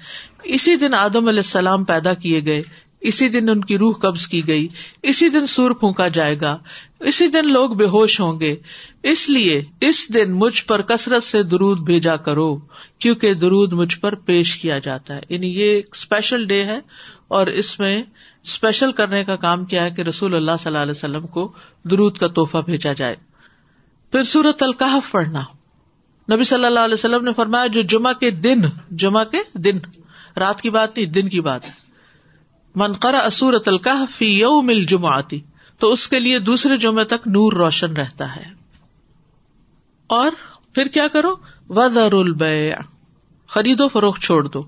اسی 0.43 0.75
دن 0.75 0.93
آدم 0.93 1.27
علیہ 1.27 1.39
السلام 1.39 1.83
پیدا 1.83 2.13
کیے 2.13 2.45
گئے۔ 2.45 2.63
اسی 3.01 3.29
دن 3.29 3.49
ان 3.49 3.61
کی 3.61 3.77
روح 3.77 3.93
قبض 3.93 4.27
کی 4.27 4.47
گئی۔ 4.47 4.67
اسی 5.03 5.29
دن 5.29 5.47
سور 5.47 5.71
پھونکا 5.71 6.07
جائے 6.07 6.41
گا۔ 6.41 6.57
اسی 6.99 7.27
دن 7.27 7.47
لوگ 7.47 7.69
بے 7.69 7.85
ہوش 7.85 8.21
ہوں 8.21 8.39
گے۔ 8.39 8.55
اس 9.03 9.29
لیے 9.29 9.63
اس 9.81 10.13
دن 10.13 10.31
مجھ 10.31 10.65
پر 10.65 10.81
کثرت 10.81 11.23
سے 11.23 11.43
درود 11.43 11.79
بھیجا 11.79 12.15
کرو، 12.15 12.59
کیونکہ 12.99 13.33
درود 13.33 13.73
مجھ 13.73 13.99
پر 13.99 14.15
پیش 14.15 14.55
کیا 14.55 14.79
جاتا 14.79 15.15
ہے۔ 15.15 15.21
یعنی 15.29 15.47
یہ 15.47 15.63
ایک 15.63 15.89
اسپیشل 15.91 16.45
ڈے 16.45 16.63
ہے۔ 16.63 16.79
اور 17.27 17.47
اس 17.47 17.79
میں 17.79 18.03
اسپیشل 18.43 18.91
کرنے 18.91 19.23
کا 19.23 19.35
کام 19.35 19.65
کیا 19.65 19.83
ہے 19.83 19.91
کہ 19.91 20.01
رسول 20.01 20.35
اللہ 20.35 20.51
صلی 20.59 20.69
اللہ 20.69 20.77
علیہ 20.77 20.91
وسلم 20.91 21.27
کو 21.27 21.51
درود 21.83 22.17
کا 22.17 22.27
تحفہ 22.27 22.57
بھیجا 22.65 22.93
جائے۔ 22.93 23.15
پھر 24.11 24.23
سورت 24.23 24.63
القحف 24.63 25.11
پڑھنا۔ 25.11 25.41
نبی 26.33 26.43
صلی 26.43 26.65
اللہ 26.65 26.79
علیہ 26.79 26.93
وسلم 26.93 27.23
نے 27.23 27.33
فرمایا، 27.33 27.67
جو 27.67 27.81
جمعہ 27.81 28.13
کے 28.13 28.31
دن، 28.31 28.61
جمعہ 28.91 29.23
کے 29.23 29.37
دن۔ 29.53 29.75
رات 30.39 30.61
کی 30.61 30.69
بات 30.69 30.97
نہیں، 30.97 31.05
دن 31.05 31.29
کی 31.29 31.41
بات۔ 31.41 31.61
منقرا 32.75 33.19
اسورت 33.19 33.67
القح 33.67 34.05
فی 34.15 34.39
یو 34.39 34.61
مل 34.61 34.83
جمع 34.83 35.17
آتی 35.17 35.39
تو 35.79 35.91
اس 35.91 36.07
کے 36.07 36.19
لیے 36.19 36.39
دوسرے 36.39 36.77
جمعے 36.77 37.03
تک 37.03 37.27
نور 37.27 37.53
روشن 37.53 37.93
رہتا 37.93 38.35
ہے۔ 38.35 38.43
اور 40.07 40.31
پھر 40.73 40.85
کیا 40.85 41.07
کرو؟ 41.07 41.35
وزر 41.69 42.13
البیع۔ 42.13 42.75
خرید 43.47 43.81
و 43.81 43.87
فروخت 43.87 44.21
چھوڑ 44.21 44.47
دو۔ 44.47 44.63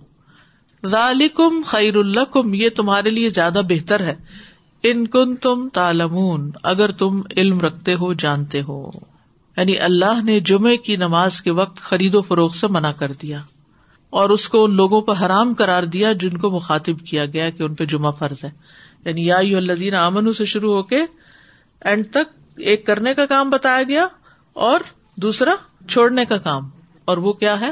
ذالکم 0.85 1.61
خیر 1.65 1.95
الکم 1.95 2.53
یہ 2.53 2.69
تمہارے 2.69 3.09
لیے 3.09 3.29
زیادہ 3.29 3.61
بہتر 3.69 3.99
ہے۔ 3.99 4.15
ان 4.83 5.07
کن 5.07 5.35
تم 5.35 5.69
تالمون 5.69 6.51
اگر 6.63 6.91
تم 6.91 7.21
علم 7.37 7.59
رکھتے 7.59 7.93
ہو، 7.93 8.13
جانتے 8.13 8.61
ہو۔ 8.61 8.91
یعنی 9.57 9.79
اللہ 9.79 10.23
نے 10.23 10.39
جمعے 10.39 10.77
کی 10.77 10.95
نماز 10.95 11.41
کے 11.41 11.51
وقت 11.51 11.77
خرید 11.77 12.15
و 12.15 12.21
فروخت 12.21 12.55
سے 12.55 12.67
منع 12.67 12.91
کر 12.91 13.11
دیا 13.11 13.41
اور 14.09 14.29
اس 14.29 14.49
کو 14.49 14.63
ان 14.63 14.75
لوگوں 14.75 15.01
پر 15.01 15.13
حرام 15.25 15.53
کرار 15.53 15.83
دیا 15.83 16.11
جن 16.11 16.37
کو 16.37 16.51
مخاطب 16.51 17.05
کیا 17.05 17.25
گیا 17.25 17.49
کہ 17.49 17.63
ان 17.63 17.75
پہ 17.75 17.85
جمعہ 17.85 18.11
فرض 18.11 18.43
ہے۔ 18.43 18.51
یعنی 19.05 19.25
یا 19.25 19.37
الزین 19.37 19.93
امن 19.93 20.33
سے 20.33 20.45
شروع 20.45 20.73
ہو 20.73 20.83
کے 20.83 21.01
اینڈ 21.81 22.09
تک 22.11 22.39
ایک 22.57 22.85
کرنے 22.85 23.13
کا 23.13 23.25
کام 23.25 23.49
بتایا 23.49 23.83
گیا 23.83 24.07
اور 24.53 24.79
دوسرا 25.15 25.51
چھوڑنے 25.89 26.25
کا 26.25 26.37
کام۔ 26.37 26.69
اور 27.05 27.17
وہ 27.17 27.33
کیا 27.33 27.59
ہے؟ 27.59 27.71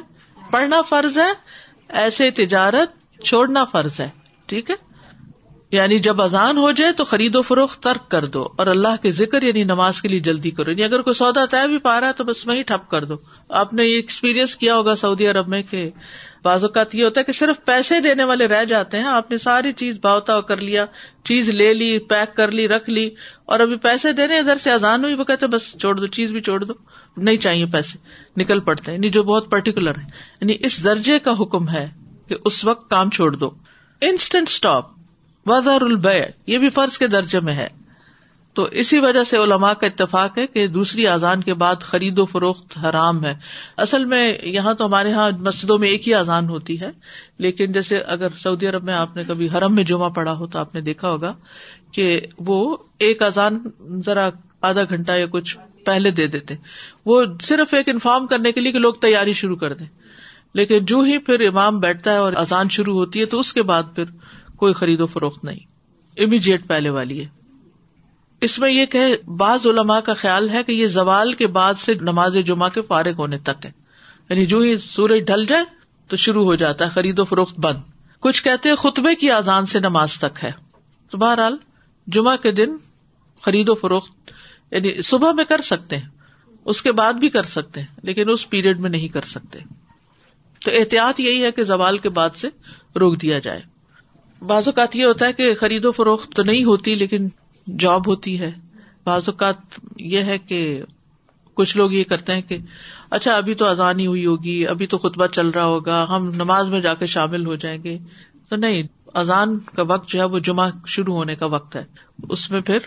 پڑھنا 0.51 0.81
فرض 0.81 1.17
ہے 1.17 1.64
ایسے 1.89 2.31
تجارت 2.31 3.21
چھوڑنا 3.23 3.65
فرض 3.65 3.99
ہے، 3.99 4.09
ٹھیک 4.45 4.69
ہے؟ 4.69 4.75
یعنی 5.71 5.99
جب 5.99 6.21
اذان 6.21 6.57
ہو 6.57 6.71
جائے 6.71 6.91
تو 6.91 7.03
خرید 7.03 7.35
و 7.35 7.41
فروخت 7.41 7.83
ترک 7.83 8.11
کر 8.11 8.25
دو 8.25 8.47
اور 8.57 8.67
اللہ 8.67 9.01
کے 9.01 9.11
ذکر 9.11 9.43
یعنی 9.43 9.63
نماز 9.63 10.01
کے 10.01 10.07
لیے 10.07 10.19
جلدی 10.19 10.51
کرو۔ 10.51 10.71
یعنی 10.71 10.83
اگر 10.83 11.01
کوئی 11.01 11.13
سودا 11.13 11.45
طے 11.45 11.67
بھی 11.67 11.77
پا 11.77 11.99
رہا 11.99 12.07
ہے 12.07 12.13
تو 12.13 12.23
بس 12.23 12.47
وہی 12.47 12.63
ٹھپ 12.63 12.91
کر 12.91 13.05
دو۔ 13.05 13.15
آپ 13.49 13.73
نے 13.73 13.85
یہ 13.85 13.95
ایکسپیرئنس 13.95 14.55
کیا 14.55 14.75
ہوگا 14.75 14.95
سعودی 14.95 15.27
عرب 15.27 15.47
میں 15.47 15.63
کہ 15.63 15.89
بعض 16.43 16.63
اوقات 16.63 16.95
یہ 16.95 17.03
ہوتا 17.03 17.19
ہے 17.19 17.25
کہ 17.25 17.31
صرف 17.31 17.65
پیسے 17.65 17.99
دینے 17.99 18.23
والے 18.23 18.45
رہ 18.45 18.65
جاتے 18.65 18.97
ہیں، 18.97 19.07
آپ 19.07 19.31
نے 19.31 19.37
ساری 19.37 19.73
چیز 19.73 19.99
بھاؤتا 19.99 20.41
کر 20.41 20.57
لیا، 20.57 20.85
چیز 21.23 21.49
لے 21.49 21.73
لی، 21.73 21.99
پیک 21.99 22.37
کر 22.37 22.51
لی، 22.51 22.67
رکھ 22.67 22.89
لی 22.89 23.09
اور 23.45 23.59
ابھی 23.59 23.75
پیسے 23.75 24.11
دینے 24.11 24.37
ادھر 24.37 24.57
سے 24.57 24.71
اذان 24.71 25.03
ہوئی، 25.03 25.15
وہ 25.15 25.23
کہتے 25.23 25.47
بس 25.47 25.77
چھوڑ 25.77 25.95
دو، 25.95 26.07
چیز 26.07 26.31
بھی 26.31 26.41
چھوڑ 26.41 26.63
دو۔ 26.63 26.73
نہیں 27.17 27.37
چاہیے 27.37 27.65
پیسے، 27.65 27.97
نکل 28.37 28.59
پڑتے 28.59 28.91
ہیں 28.91 28.97
یعنی 28.97 29.09
جو 29.09 29.23
بہت 29.23 29.49
پرٹیکولر 29.49 29.97
ہے 29.97 30.03
یعنی 30.41 30.55
اس 30.59 30.83
درجے 30.83 31.19
کا 31.19 31.31
حکم 31.39 31.69
ہے 31.69 31.89
کہ 32.27 32.35
اس 32.45 32.65
وقت 32.65 32.89
کام 32.89 33.09
چھوڑ 33.09 33.35
دو۔ 33.35 33.49
انسٹنٹ 34.01 34.49
اسٹاپ 34.49 34.85
وزر 35.45 35.81
البے 35.81 36.23
یہ 36.47 36.57
بھی 36.57 36.69
فرض 36.69 36.97
کے 36.97 37.07
درجے 37.07 37.39
میں 37.39 37.53
ہے۔ 37.53 37.67
تو 38.53 38.63
اسی 38.63 38.99
وجہ 38.99 39.23
سے 39.23 39.37
علماء 39.37 39.73
کا 39.73 39.87
اتفاق 39.87 40.37
ہے 40.37 40.47
کہ 40.47 40.67
دوسری 40.67 41.07
اذان 41.07 41.41
کے 41.41 41.53
بعد 41.53 41.75
خرید 41.79 42.19
و 42.19 42.25
فروخت 42.25 42.77
حرام 42.77 43.25
ہے۔ 43.25 43.33
اصل 43.77 44.05
میں 44.05 44.37
یہاں 44.43 44.73
تو 44.73 44.85
ہمارے 44.85 45.09
یہاں 45.09 45.31
مسجدوں 45.39 45.77
میں 45.77 45.89
ایک 45.89 46.07
ہی 46.07 46.13
اذان 46.13 46.49
ہوتی 46.49 46.79
ہے، 46.79 46.89
لیکن 47.37 47.71
جیسے 47.71 47.97
اگر 47.97 48.27
سعودی 48.33 48.67
عرب 48.67 48.83
میں 48.83 48.93
آپ 48.93 49.15
نے 49.15 49.23
کبھی 49.23 49.49
حرم 49.49 49.75
میں 49.75 49.83
جمعہ 49.83 50.09
پڑا 50.09 50.33
ہو 50.33 50.47
تو 50.47 50.59
آپ 50.59 50.75
نے 50.75 50.81
دیکھا 50.81 51.09
ہوگا 51.09 51.33
کہ 51.91 52.21
وہ 52.39 52.77
ایک 52.97 53.21
اذان 53.21 53.69
ذرا 54.05 54.29
آدھا 54.61 54.83
گھنٹہ 54.83 55.11
یا 55.11 55.25
کچھ 55.25 55.57
پہلے 55.85 56.11
دے 56.11 56.27
دیتے 56.27 56.55
وہ 57.05 57.23
صرف 57.41 57.73
ایک 57.73 57.89
انفارم 57.89 58.27
کرنے 58.27 58.51
کے 58.51 58.61
لیے 58.61 58.71
کہ 58.71 58.79
لوگ 58.79 58.93
تیاری 58.93 59.33
شروع 59.33 59.55
کر 59.55 59.73
دیں۔ 59.73 59.87
لیکن 60.53 60.85
جو 60.85 60.99
ہی 60.99 61.17
پھر 61.17 61.47
امام 61.47 61.79
بیٹھتا 61.79 62.11
ہے 62.11 62.17
اور 62.17 62.33
اذان 62.33 62.69
شروع 62.69 62.95
ہوتی 62.95 63.19
ہے 63.19 63.25
تو 63.25 63.39
اس 63.39 63.53
کے 63.53 63.63
بعد 63.63 63.83
پھر 63.95 64.03
کوئی 64.55 64.73
خرید 64.73 65.01
و 65.01 65.07
فروخت 65.07 65.43
نہیں۔ 65.43 65.59
امیڈیٹ 66.17 66.67
پہلے 66.67 66.89
والی 66.89 67.23
ہے۔ 67.23 67.27
اس 68.41 68.59
میں 68.59 68.71
یہ 68.71 68.85
کہ 68.85 69.17
بعض 69.37 69.67
علماء 69.67 69.99
کا 69.99 70.13
خیال 70.13 70.49
ہے 70.49 70.63
کہ 70.63 70.71
یہ 70.71 70.87
زوال 70.87 71.33
کے 71.33 71.47
بعد 71.47 71.73
سے 71.73 71.93
نماز 71.93 72.37
جمعہ 72.45 72.69
کے 72.69 72.81
فارغ 72.81 73.11
ہونے 73.17 73.37
تک 73.37 73.65
ہے۔ 73.65 73.71
یعنی 74.29 74.45
جو 74.45 74.59
ہی 74.59 74.77
سورج 74.77 75.21
ڈھل 75.27 75.45
جائے 75.45 75.63
تو 76.07 76.17
شروع 76.17 76.43
ہو 76.43 76.55
جاتا 76.55 76.85
ہے، 76.85 76.89
خرید 76.89 77.19
و 77.19 77.25
فروخت 77.25 77.59
بند۔ 77.59 77.79
کچھ 78.19 78.43
کہتے 78.43 78.69
ہیں 78.69 78.75
خطبے 78.75 79.15
کی 79.15 79.31
آزان 79.31 79.65
سے 79.65 79.79
نماز 79.79 80.19
تک 80.19 80.43
ہے۔ 80.43 80.51
تو 81.11 81.17
بہرحال 81.17 81.57
جمعہ 82.07 82.37
کے 82.37 82.51
دن 82.51 82.75
خرید 83.41 83.69
و 83.69 83.75
فروخت 83.75 84.11
یعنی 84.71 85.01
صبح 85.01 85.31
میں 85.31 85.45
کر 85.45 85.61
سکتے 85.61 85.97
ہیں، 85.97 86.09
اس 86.65 86.81
کے 86.81 86.91
بعد 86.91 87.13
بھی 87.13 87.29
کر 87.29 87.43
سکتے 87.43 87.79
ہیں، 87.79 87.87
لیکن 88.03 88.29
اس 88.29 88.49
پیریڈ 88.49 88.79
میں 88.79 88.89
نہیں 88.89 89.07
کر 89.07 89.21
سکتے۔ 89.21 89.59
تو 90.65 90.71
احتیاط 90.71 91.19
یہی 91.19 91.43
ہے 91.43 91.51
کہ 91.51 91.63
زوال 91.63 91.97
کے 91.97 92.09
بعد 92.09 92.29
سے 92.35 92.47
روک 92.99 93.21
دیا 93.21 93.39
جائے۔ 93.39 93.61
بعض 94.41 94.67
اوقات 94.67 94.95
یہ 94.95 95.05
ہوتا 95.05 95.27
ہے 95.27 95.33
کہ 95.33 95.55
خرید 95.55 95.85
و 95.85 95.91
فروخت 95.91 96.31
تو 96.31 96.43
نہیں 96.43 96.63
ہوتی، 96.63 96.95
لیکن 96.95 97.29
جاب 97.79 98.07
ہوتی 98.07 98.39
ہے۔ 98.39 98.51
بعض 99.03 99.21
اوقات 99.25 99.55
یہ 99.97 100.19
ہے 100.19 100.37
کہ 100.37 100.81
کچھ 101.53 101.77
لوگ 101.77 101.91
یہ 101.91 102.03
کرتے 102.03 102.33
ہیں 102.33 102.41
کہ 102.41 102.57
اچھا 103.09 103.33
ابھی 103.33 103.55
تو 103.55 103.65
اذان 103.65 103.99
ہی 103.99 104.07
ہوئی 104.07 104.25
ہوگی، 104.25 104.67
ابھی 104.67 104.87
تو 104.87 104.97
خطبہ 104.97 105.27
چل 105.27 105.49
رہا 105.49 105.65
ہوگا، 105.65 106.05
ہم 106.09 106.31
نماز 106.35 106.69
میں 106.69 106.79
جا 106.79 106.93
کے 106.93 107.05
شامل 107.05 107.45
ہو 107.45 107.55
جائیں 107.55 107.83
گے۔ 107.83 107.97
تو 108.49 108.55
نہیں، 108.55 108.83
اذان 109.13 109.59
کا 109.59 109.83
وقت 109.83 110.09
جو 110.09 110.19
ہے، 110.19 110.25
وہ 110.25 110.39
جمعہ 110.39 110.69
شروع 110.87 111.15
ہونے 111.15 111.35
کا 111.35 111.45
وقت 111.45 111.75
ہے۔ 111.75 111.85
اس 112.29 112.51
میں 112.51 112.61
پھر 112.61 112.77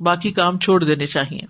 باقی 0.00 0.30
کام 0.30 0.58
چھوڑ 0.58 0.84
دینے 0.84 1.06
چاہیے۔ 1.06 1.40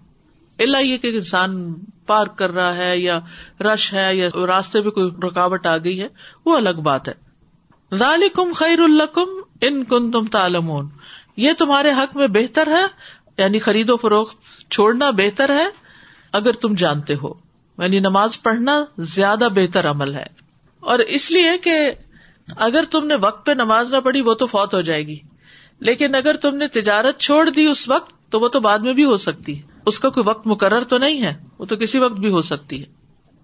اللہ 0.59 0.79
یہ 0.79 0.97
کہ 0.97 1.07
انسان 1.07 1.75
پارک 2.07 2.39
کر 2.39 2.51
رہا 2.51 2.77
ہے 2.77 2.99
یا 2.99 3.21
رش 3.61 3.93
ہے 3.93 4.17
یا 4.17 4.29
راستے 4.47 4.81
میں 4.81 4.91
کوئی 4.91 5.11
رکاوٹ 5.29 5.67
آ 5.67 5.77
گئی 5.77 6.01
ہے، 6.01 6.09
وہ 6.45 6.57
الگ 6.57 6.81
بات 6.83 7.09
ہے۔ 7.09 7.29
ذالکم 7.95 8.53
خیر 8.53 8.79
الکم 8.79 9.27
ان 9.61 9.85
کن 9.85 10.11
تم 10.11 10.27
تالمون 10.27 10.89
یہ 11.37 11.53
تمہارے 11.59 11.91
حق 11.91 12.17
میں 12.17 12.27
بہتر 12.27 12.67
ہے 12.67 12.87
یعنی 13.39 13.59
خرید 13.59 13.91
و 13.91 13.97
فروخت 13.97 14.37
چھوڑنا 14.71 15.11
بہتر 15.11 15.55
ہے 15.55 15.67
اگر 16.33 16.53
تم 16.53 16.75
جانتے 16.75 17.15
ہو۔ 17.15 17.35
یعنی 17.79 18.01
نماز 18.01 18.43
پڑھنا 18.43 18.85
زیادہ 18.99 19.49
بہتر 19.55 19.91
عمل 19.91 20.15
ہے۔ 20.15 20.27
اور 20.81 20.99
اس 20.99 21.31
لیے 21.31 21.59
کہ 21.59 21.91
اگر 22.57 22.85
تم 22.91 23.07
نے 23.07 23.15
وقت 23.15 23.47
پہ 23.47 23.53
نماز 23.53 23.95
نہ 23.95 24.01
پڑھی، 24.01 24.21
وہ 24.21 24.35
تو 24.35 24.47
فوت 24.47 24.75
ہو 24.75 24.81
جائے 24.81 25.07
گی۔ 25.07 25.19
لیکن 25.79 26.15
اگر 26.15 26.37
تم 26.37 26.57
نے 26.57 26.69
تجارت 26.69 27.19
چھوڑ 27.19 27.51
دی 27.51 27.67
اس 27.67 27.89
وقت 27.89 28.17
تو 28.31 28.41
وہ 28.41 28.49
تو 28.49 28.61
بعد 28.61 28.79
میں 28.79 28.93
بھی 28.93 29.05
ہو 29.05 29.17
سکتی 29.17 29.57
ہے۔ 29.57 29.62
اس 29.87 29.99
کا 29.99 30.09
کوئی 30.09 30.29
وقت 30.29 30.47
مقرر 30.47 30.85
تو 30.85 30.99
نہیں 30.99 31.23
ہے 31.23 31.35
وہ 31.59 31.64
تو 31.64 31.77
کسی 31.77 31.99
وقت 31.99 32.21
بھی 32.21 32.31
ہو 32.31 32.43
سکتی 32.43 32.81
ہے۔ 32.81 32.99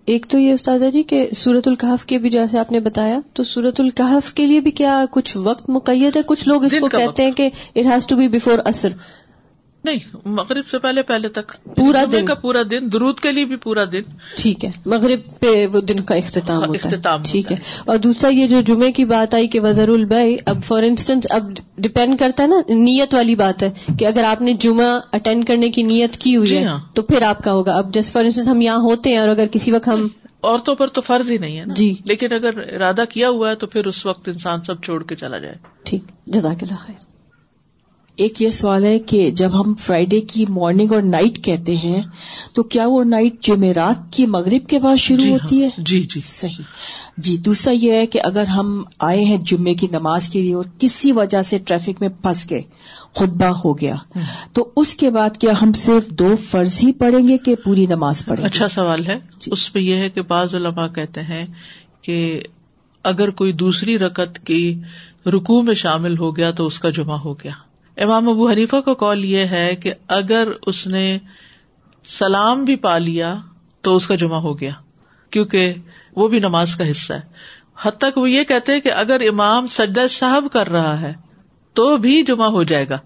ایک 0.05 0.27
تو 0.29 0.38
یہ 0.38 0.53
استاذہ 0.53 0.85
جی 0.85 1.03
کہ 1.03 1.29
سورت 1.37 1.68
القحف 1.68 2.07
کے 2.07 2.18
بھی 2.18 2.31
جیسے 2.31 2.59
آپ 2.59 2.73
نے 2.73 2.81
بتایا 2.81 3.20
تو 3.33 3.42
سورت 3.42 3.81
القحف 3.81 4.33
کے 4.33 4.47
لیے 4.47 4.61
بھی 4.61 4.70
کیا 4.70 5.05
کچھ 5.11 5.37
وقت 5.37 5.70
مقید 5.70 6.16
ہے؟ 6.16 6.23
کچھ 6.27 6.49
لوگ 6.49 6.64
اس 6.64 6.75
کو 6.81 6.88
کہتے 6.88 7.25
ہیں 7.25 7.31
کہ 7.31 7.51
it 7.77 7.87
has 7.87 8.07
to 8.07 8.16
be 8.16 8.29
before 8.29 8.59
اثر 8.64 8.88
نہیں 9.85 9.99
مغرب 10.25 10.64
سے 10.70 10.79
پہلے 10.79 11.03
پہلے 11.03 11.29
تک۔ 11.29 11.53
پورا 11.77 12.05
دن۔ 12.12 12.27
کا 12.27 12.35
پورا 12.35 12.62
دن 12.70 12.92
درود 12.92 13.20
کے 13.20 13.33
لیے 13.33 13.44
بھی 13.44 13.57
پورا 13.57 13.85
دن۔ 13.92 14.03
ٹھیک 14.37 14.64
ہے 14.64 14.70
مغرب 14.87 15.40
پہ 15.40 15.66
وہ 15.73 15.81
دن 15.81 16.01
کا 16.01 16.14
اختتام 16.14 16.59
ہاں، 16.59 16.68
اختتام 16.68 17.23
ٹھیک 17.27 17.53
ہے۔ 17.53 17.57
اور 17.85 17.97
دوسرا 17.97 18.31
یہ 18.31 18.47
جو 18.47 18.61
جمعے 18.61 18.92
کی 18.92 19.05
بات 19.05 19.35
آئی 19.35 19.49
کہ 19.49 19.61
وزر 19.61 19.88
البئی 19.88 20.37
اب 20.47 20.62
فار 20.64 20.83
انسٹنس 20.83 21.27
اب 21.31 21.42
ڈپینڈ 21.79 22.18
کرتا 22.18 22.42
ہے 22.42 22.49
نا 22.49 22.57
نیت 22.68 23.14
والی 23.14 23.35
بات 23.35 23.62
ہے 23.62 23.70
کہ 23.99 24.05
اگر 24.05 24.25
آپ 24.25 24.42
نے 24.42 24.53
جمعہ 24.53 25.01
اٹینڈ 25.12 25.47
کرنے 25.47 25.70
کی 25.70 25.83
نیت 25.83 26.16
کی 26.16 26.37
ہوئی 26.37 26.49
جی 26.49 26.59
ہے 26.59 26.64
ہاں۔ 26.64 26.79
تو 26.94 27.03
پھر 27.03 27.23
آپ 27.23 27.42
کا 27.42 27.53
ہوگا۔ 27.53 27.77
اب 27.77 27.94
جیسے 27.94 28.11
فار 28.12 28.25
انسٹنس 28.25 28.49
ہم 28.49 28.61
یہاں 28.61 28.79
ہوتے 28.79 29.11
ہیں 29.11 29.18
اور 29.18 29.29
اگر 29.29 29.47
کسی 29.53 29.73
وقت 29.73 29.88
ہم 29.88 30.09
عورتوں 30.42 30.75
پر 30.75 30.88
تو 30.88 31.01
فرض 31.01 31.31
ہی 31.31 31.38
نہیں 31.38 31.59
ہے 31.59 31.64
نا۔ 31.64 31.75
جی۔ 31.75 31.94
لیکن 32.05 32.33
اگر 32.33 32.75
ارادہ 32.75 33.05
کیا 33.11 33.29
ہوا 33.29 33.51
ہے 33.51 33.55
تو 33.55 33.66
پھر 33.66 33.87
اس 33.87 34.07
وقت 34.07 34.29
انسان 34.29 34.62
سب 34.62 34.83
چھوڑ 34.83 35.03
کے 35.03 35.16
چلا 35.16 35.38
جائے۔ 35.38 35.55
ٹھیک۔ 35.85 36.03
جزاک 36.27 36.62
اللہ 36.62 36.75
خیر۔ 36.79 37.13
ایک 38.16 38.42
یہ 38.42 38.50
سوال 38.50 38.85
ہے 38.85 38.98
کہ 38.98 39.31
جب 39.31 39.61
ہم 39.61 39.74
فرائیڈے 39.74 40.20
کی 40.20 40.44
مارننگ 40.48 40.92
اور 40.92 41.03
نائٹ 41.03 41.44
کہتے 41.44 41.77
ہیں 41.77 42.03
تو 42.55 42.62
کیا 42.62 42.87
وہ 42.87 43.05
نائٹ 43.05 43.40
جمعرات 43.40 44.12
کی 44.12 44.27
مغرب 44.27 44.68
کے 44.68 44.79
بعد 44.79 44.96
شروع 44.96 45.24
جی 45.24 45.33
ہوتی 45.33 45.62
ہاں، 45.62 45.70
ہے؟ 45.79 45.83
جی 45.83 46.00
جی۔ 46.14 46.20
صحیح۔ 46.20 46.62
جی 47.18 47.37
دوسرا 47.37 47.72
یہ 47.72 47.92
ہے 47.92 48.07
کہ 48.07 48.20
اگر 48.24 48.44
ہم 48.44 48.83
آئے 48.98 49.24
ہیں 49.24 49.37
جمعے 49.37 49.74
کی 49.74 49.87
نماز 49.92 50.29
کے 50.29 50.42
لیے 50.42 50.55
اور 50.55 50.64
کسی 50.79 51.12
وجہ 51.12 51.42
سے 51.42 51.59
ٹریفک 51.59 52.00
میں 52.00 52.09
پھنس 52.22 52.50
گئے 52.50 52.62
خطبہ 53.14 53.46
ہو 53.46 53.79
گیا 53.81 53.94
تو 54.53 54.68
اس 54.77 54.94
کے 54.94 55.11
بعد 55.11 55.37
کیا 55.37 55.53
ہم 55.62 55.72
صرف 55.72 56.09
دو 56.09 56.35
فرض 56.50 56.81
ہی 56.83 56.92
پڑھیں 56.92 57.29
گے 57.29 57.38
کہ 57.38 57.55
پوری 57.55 57.87
نماز 57.87 58.24
پڑھیں 58.27 58.42
گے؟ 58.42 58.46
اچھا 58.46 58.68
سوال 58.68 59.07
ہے۔ 59.07 59.18
جی۔ 59.38 59.50
اس 59.50 59.72
پہ 59.72 59.79
یہ 59.79 59.94
ہے 59.94 60.09
کہ 60.11 60.22
بعض 60.22 60.55
علماء 60.55 60.88
کہتے 60.88 61.22
ہیں 61.22 61.46
کہ 62.03 62.40
اگر 63.05 63.31
کوئی 63.31 63.53
دوسری 63.53 63.98
رکت 63.98 64.46
کی 64.46 64.81
رکو 65.27 65.62
میں 65.62 65.74
شامل 65.74 66.18
ہو 66.18 66.37
گیا 66.37 66.50
تو 66.50 66.66
اس 66.66 66.79
کا 66.79 66.90
جمعہ 66.90 67.18
ہو 67.18 67.35
گیا۔ 67.35 67.53
امام 67.96 68.28
ابو 68.28 68.50
حنیفہ 68.50 68.76
کا 68.76 68.94
کال 68.94 69.24
یہ 69.24 69.44
ہے 69.44 69.76
کہ 69.76 69.92
اگر 70.09 70.48
اس 70.66 70.87
نے 70.87 71.18
سلام 72.04 72.64
بھی 72.64 72.76
پا 72.76 72.98
لیا 72.98 73.37
تو 73.80 73.96
اس 73.96 74.07
کا 74.07 74.14
جمعہ 74.14 74.38
ہو 74.38 74.61
گیا 74.61 74.70
کیونکہ 75.30 75.74
وہ 76.16 76.28
بھی 76.28 76.38
نماز 76.38 76.76
کا 76.76 76.90
حصہ 76.90 77.12
ہے۔ 77.12 77.20
حتیٰ 77.83 78.11
کہ 78.14 78.20
وہ 78.20 78.30
یہ 78.30 78.44
کہتے 78.44 78.72
ہیں 78.72 78.80
کہ 78.80 78.92
اگر 78.92 79.20
امام 79.28 79.66
سجدہ 79.66 80.07
صاحب 80.11 80.44
کر 80.52 80.68
رہا 80.68 81.00
ہے 81.00 81.12
تو 81.72 81.96
بھی 81.96 82.22
جمعہ 82.22 82.48
ہو 82.48 82.62
جائے 82.62 82.88
گا؟ 82.88 82.98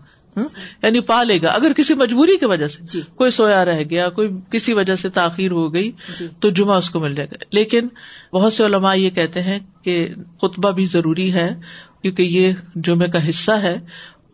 یعنی 0.82 1.00
پا 1.00 1.22
لے 1.22 1.42
گا۔ 1.42 1.48
اگر 1.48 1.72
کسی 1.72 1.94
مجبوری 1.94 2.36
کی 2.36 2.46
وجہ 2.46 2.68
سے 2.68 2.82
جی۔ 2.82 3.00
کوئی 3.14 3.30
سویا 3.30 3.64
رہ 3.64 3.82
گیا 3.90 4.08
کوئی 4.08 4.28
کسی 4.50 4.72
وجہ 4.72 4.94
سے 4.94 5.08
تاخیر 5.08 5.50
ہو 5.50 5.74
گئی 5.74 5.92
جی۔ 6.18 6.28
تو 6.40 6.50
جمعہ 6.50 6.76
اس 6.76 6.90
کو 6.90 7.00
مل 7.00 7.14
جائے 7.14 7.28
گا۔ 7.32 7.44
لیکن 7.52 7.88
بہت 8.32 8.52
سے 8.52 8.66
علماء 8.66 8.94
یہ 8.94 9.10
کہتے 9.10 9.42
ہیں 9.42 9.58
کہ 9.82 10.08
خطبہ 10.42 10.70
بھی 10.70 10.84
ضروری 10.84 11.32
ہے 11.32 11.54
کیونکہ 12.02 12.22
یہ 12.22 12.52
جمعے 12.74 13.08
کا 13.08 13.28
حصہ 13.28 13.52
ہے۔ 13.52 13.78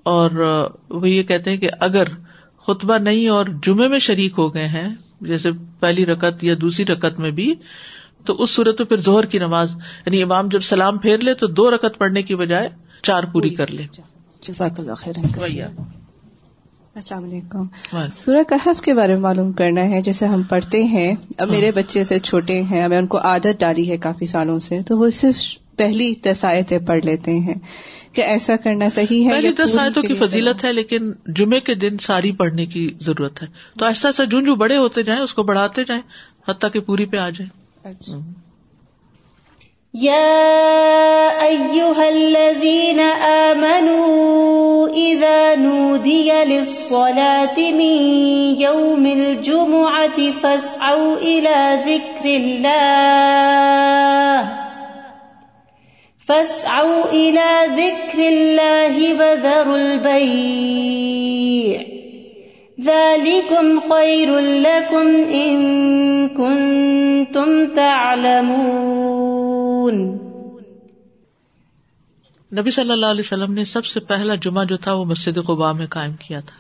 اور 0.04 0.30
وہ 0.90 1.08
یہ 1.08 1.22
کہتے 1.22 1.50
ہیں 1.50 1.56
کہ 1.56 1.70
اگر 1.80 2.04
خطبہ 2.66 2.98
نہیں 2.98 3.28
اور 3.28 3.46
جمعے 3.62 3.88
میں 3.88 3.98
شریک 3.98 4.34
ہو 4.38 4.54
گئے 4.54 4.66
ہیں 4.66 4.88
جیسے 5.20 5.50
پہلی 5.80 6.06
رکت 6.06 6.44
یا 6.44 6.54
دوسری 6.60 6.84
رکت 6.86 7.18
میں 7.18 7.30
بھی 7.30 7.54
تو 8.24 8.42
اس 8.42 8.50
صورت 8.50 8.80
میں 8.80 8.86
پھر 8.86 8.96
زہر 8.96 9.26
کی 9.26 9.38
نماز 9.38 9.74
یعنی 9.74 10.22
امام 10.22 10.48
جب 10.48 10.60
سلام 10.60 10.98
پھیر 10.98 11.18
لے 11.18 11.34
تو 11.34 11.46
دو 11.46 11.70
رکت 11.70 11.98
پڑھنے 11.98 12.22
کی 12.22 12.34
بجائے 12.36 12.68
چار 13.02 13.24
پوری 13.32 13.50
کر 13.50 13.70
لے۔ 13.70 13.86
جزاک 14.42 14.80
اللہ 14.80 14.92
خیر 14.92 15.18
السلام 16.94 17.24
علیکم۔ 17.24 17.66
سورہ 18.10 18.42
کہف 18.48 18.80
کے 18.80 18.94
بارے 18.94 19.12
میں 19.12 19.20
معلوم 19.20 19.52
کرنا 19.52 19.84
ہے 19.84 20.02
جیسے 20.02 20.26
ہم 20.26 20.42
پڑھتے 20.42 20.84
ہیں 20.84 21.16
اب 21.38 21.50
میرے 21.50 21.72
بچے 21.72 22.04
سے 22.04 22.18
چھوٹے 22.18 22.62
ہیں 22.62 22.88
میں 22.88 22.98
ان 22.98 23.06
کو 23.06 23.18
عادت 23.18 23.60
ڈالی 23.60 23.90
ہے 23.90 23.96
کافی 23.96 24.26
سالوں 24.26 24.58
سے 24.58 24.82
تو 24.82 24.98
وہ 24.98 25.10
صرف 25.10 25.36
پہلی 25.76 26.14
دسایتیں 26.14 26.78
پڑھ 26.78 27.04
لیتے 27.04 27.38
ہیں 27.38 27.54
کہ 28.12 28.22
ایسا 28.22 28.56
کرنا 28.56 28.88
صحیح 28.88 29.24
ہے 29.24 29.30
پہلی 29.30 29.52
کے 29.52 30.08
کی 30.08 30.14
فضیلت 30.14 30.64
ہے 30.64 30.72
لیکن 30.72 31.12
جمعے 31.26 31.60
کے 31.60 31.74
دن 31.74 31.98
ساری 31.98 32.32
پڑھنے 32.32 32.66
کی 32.66 32.94
ضرورت 33.00 33.42
ہے۔ 33.42 33.46
تو 33.78 33.84
ایسا 33.84 34.08
ایسا 34.08 34.24
جون 34.24 34.44
جو 34.44 34.54
بڑے 34.54 34.76
ہوتے 34.76 35.02
جائیں 35.02 35.20
اس 35.20 35.34
کو 35.34 35.42
بڑھاتے 35.42 35.84
جائیں 35.84 36.02
حتیٰ 36.50 36.72
کہ 36.72 36.80
پوری 36.80 37.06
پہ 37.06 37.16
آ 37.16 37.28
جائیں۔ 37.28 37.90
اچھا۔ 37.90 38.16
يا 40.02 40.28
أيها 41.42 41.98
الذين 41.98 43.00
آمنوا 43.28 44.88
إذا 44.88 45.54
نودي 45.58 46.44
للصلاة 46.44 47.56
من 47.56 47.96
يوم 48.58 49.04
الجمعة 49.04 50.40
فاسعوا 50.40 51.16
إلى 51.22 51.82
ذكر 51.86 52.24
الله 52.24 54.63
فاسعوا 56.26 57.10
إلى 57.10 57.76
ذكر 57.76 58.18
الله 58.18 59.14
وذروا 59.18 59.74
البيع. 59.74 61.78
ذلكم 62.84 63.80
خير 63.80 64.40
لكم 64.40 65.30
إن 65.30 66.28
كنتم 66.28 67.74
تعلمون. 67.74 70.18
نبی 72.58 72.70
صلی 72.70 72.92
اللہ 72.92 73.06
علیہ 73.06 73.20
وسلم 73.20 73.52
نے 73.52 73.64
سب 73.64 73.84
سے 73.84 74.00
پہلا 74.00 74.34
جمعہ 74.34 74.64
جو 74.64 74.76
تھا 74.76 74.92
وہ 74.92 75.04
مسجد 75.04 75.38
قبا 75.46 75.72
میں 75.72 75.86
قائم 75.86 76.12
کیا 76.12 76.40
تھا۔ 76.40 76.56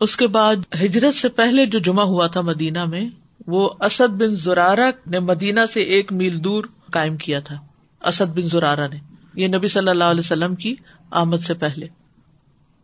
اس 0.00 0.16
کے 0.16 0.26
بعد 0.26 0.56
ہجرت 0.82 1.14
سے 1.14 1.28
پہلے 1.28 1.66
جو 1.66 1.78
جمعہ 1.78 2.04
ہوا 2.04 2.26
تھا 2.26 2.40
مدینہ 2.40 2.84
میں، 2.84 3.08
وہ 3.46 3.70
اسد 3.80 4.08
بن 4.08 4.36
زرارہ 4.36 4.90
نے 5.06 5.18
مدینہ 5.18 5.60
سے 5.72 5.80
ایک 5.80 6.12
میل 6.12 6.44
دور 6.44 6.64
قائم 6.92 7.16
کیا 7.16 7.40
تھا۔ 7.40 7.71
اسد 8.04 8.34
بن 8.34 8.48
زرارہ 8.48 8.86
نے۔ 8.92 8.98
یہ 9.34 9.48
نبی 9.48 9.68
صلی 9.68 9.88
اللہ 9.88 10.04
علیہ 10.04 10.20
وسلم 10.20 10.54
کی 10.54 10.74
آمد 11.10 11.36
سے 11.36 11.54
پہلے۔ 11.54 11.86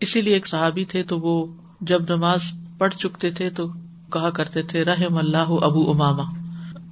اسی 0.01 0.21
لیے 0.21 0.35
ایک 0.35 0.47
صحابی 0.47 0.85
تھے 0.85 1.03
تو 1.03 1.19
وہ 1.19 1.47
جب 1.81 2.03
نماز 2.09 2.43
پڑھ 2.79 2.95
چکتے 2.95 3.31
تھے 3.31 3.51
تو 3.51 3.67
کہا 4.13 4.31
کرتے 4.31 4.63
تھے، 4.63 4.85
رحم 4.85 5.17
اللہ 5.17 5.51
ابو 5.63 5.91
اماما 5.91 6.25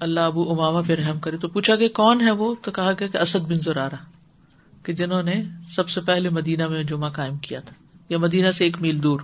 اللہ 0.01 0.21
ابو 0.21 0.51
اماما 0.53 0.81
پہ 0.87 0.95
رحم 0.95 1.19
کرے۔ 1.19 1.37
تو 1.37 1.49
پوچھا 1.49 1.77
کہ 1.77 1.89
کون 1.89 2.21
ہے 2.21 2.31
وہ؟ 2.31 2.55
تو 2.63 2.71
کہا 2.71 2.93
گیا 2.93 3.09
کہ 3.09 3.19
اسد 3.19 3.49
بن 3.49 3.61
زرارہ، 3.61 3.97
کہ 4.83 4.93
جنہوں 4.93 5.23
نے 5.23 5.43
سب 5.69 5.89
سے 5.89 6.01
پہلے 6.01 6.31
مدینہ 6.31 6.69
میں 6.69 6.83
جمعہ 6.83 7.11
قائم 7.11 7.37
کیا 7.37 7.59
تھا، 7.59 7.75
یا 8.09 8.19
مدینہ 8.19 8.51
سے 8.51 8.65
ایک 8.65 8.81
میل 8.81 9.03
دور۔ 9.03 9.21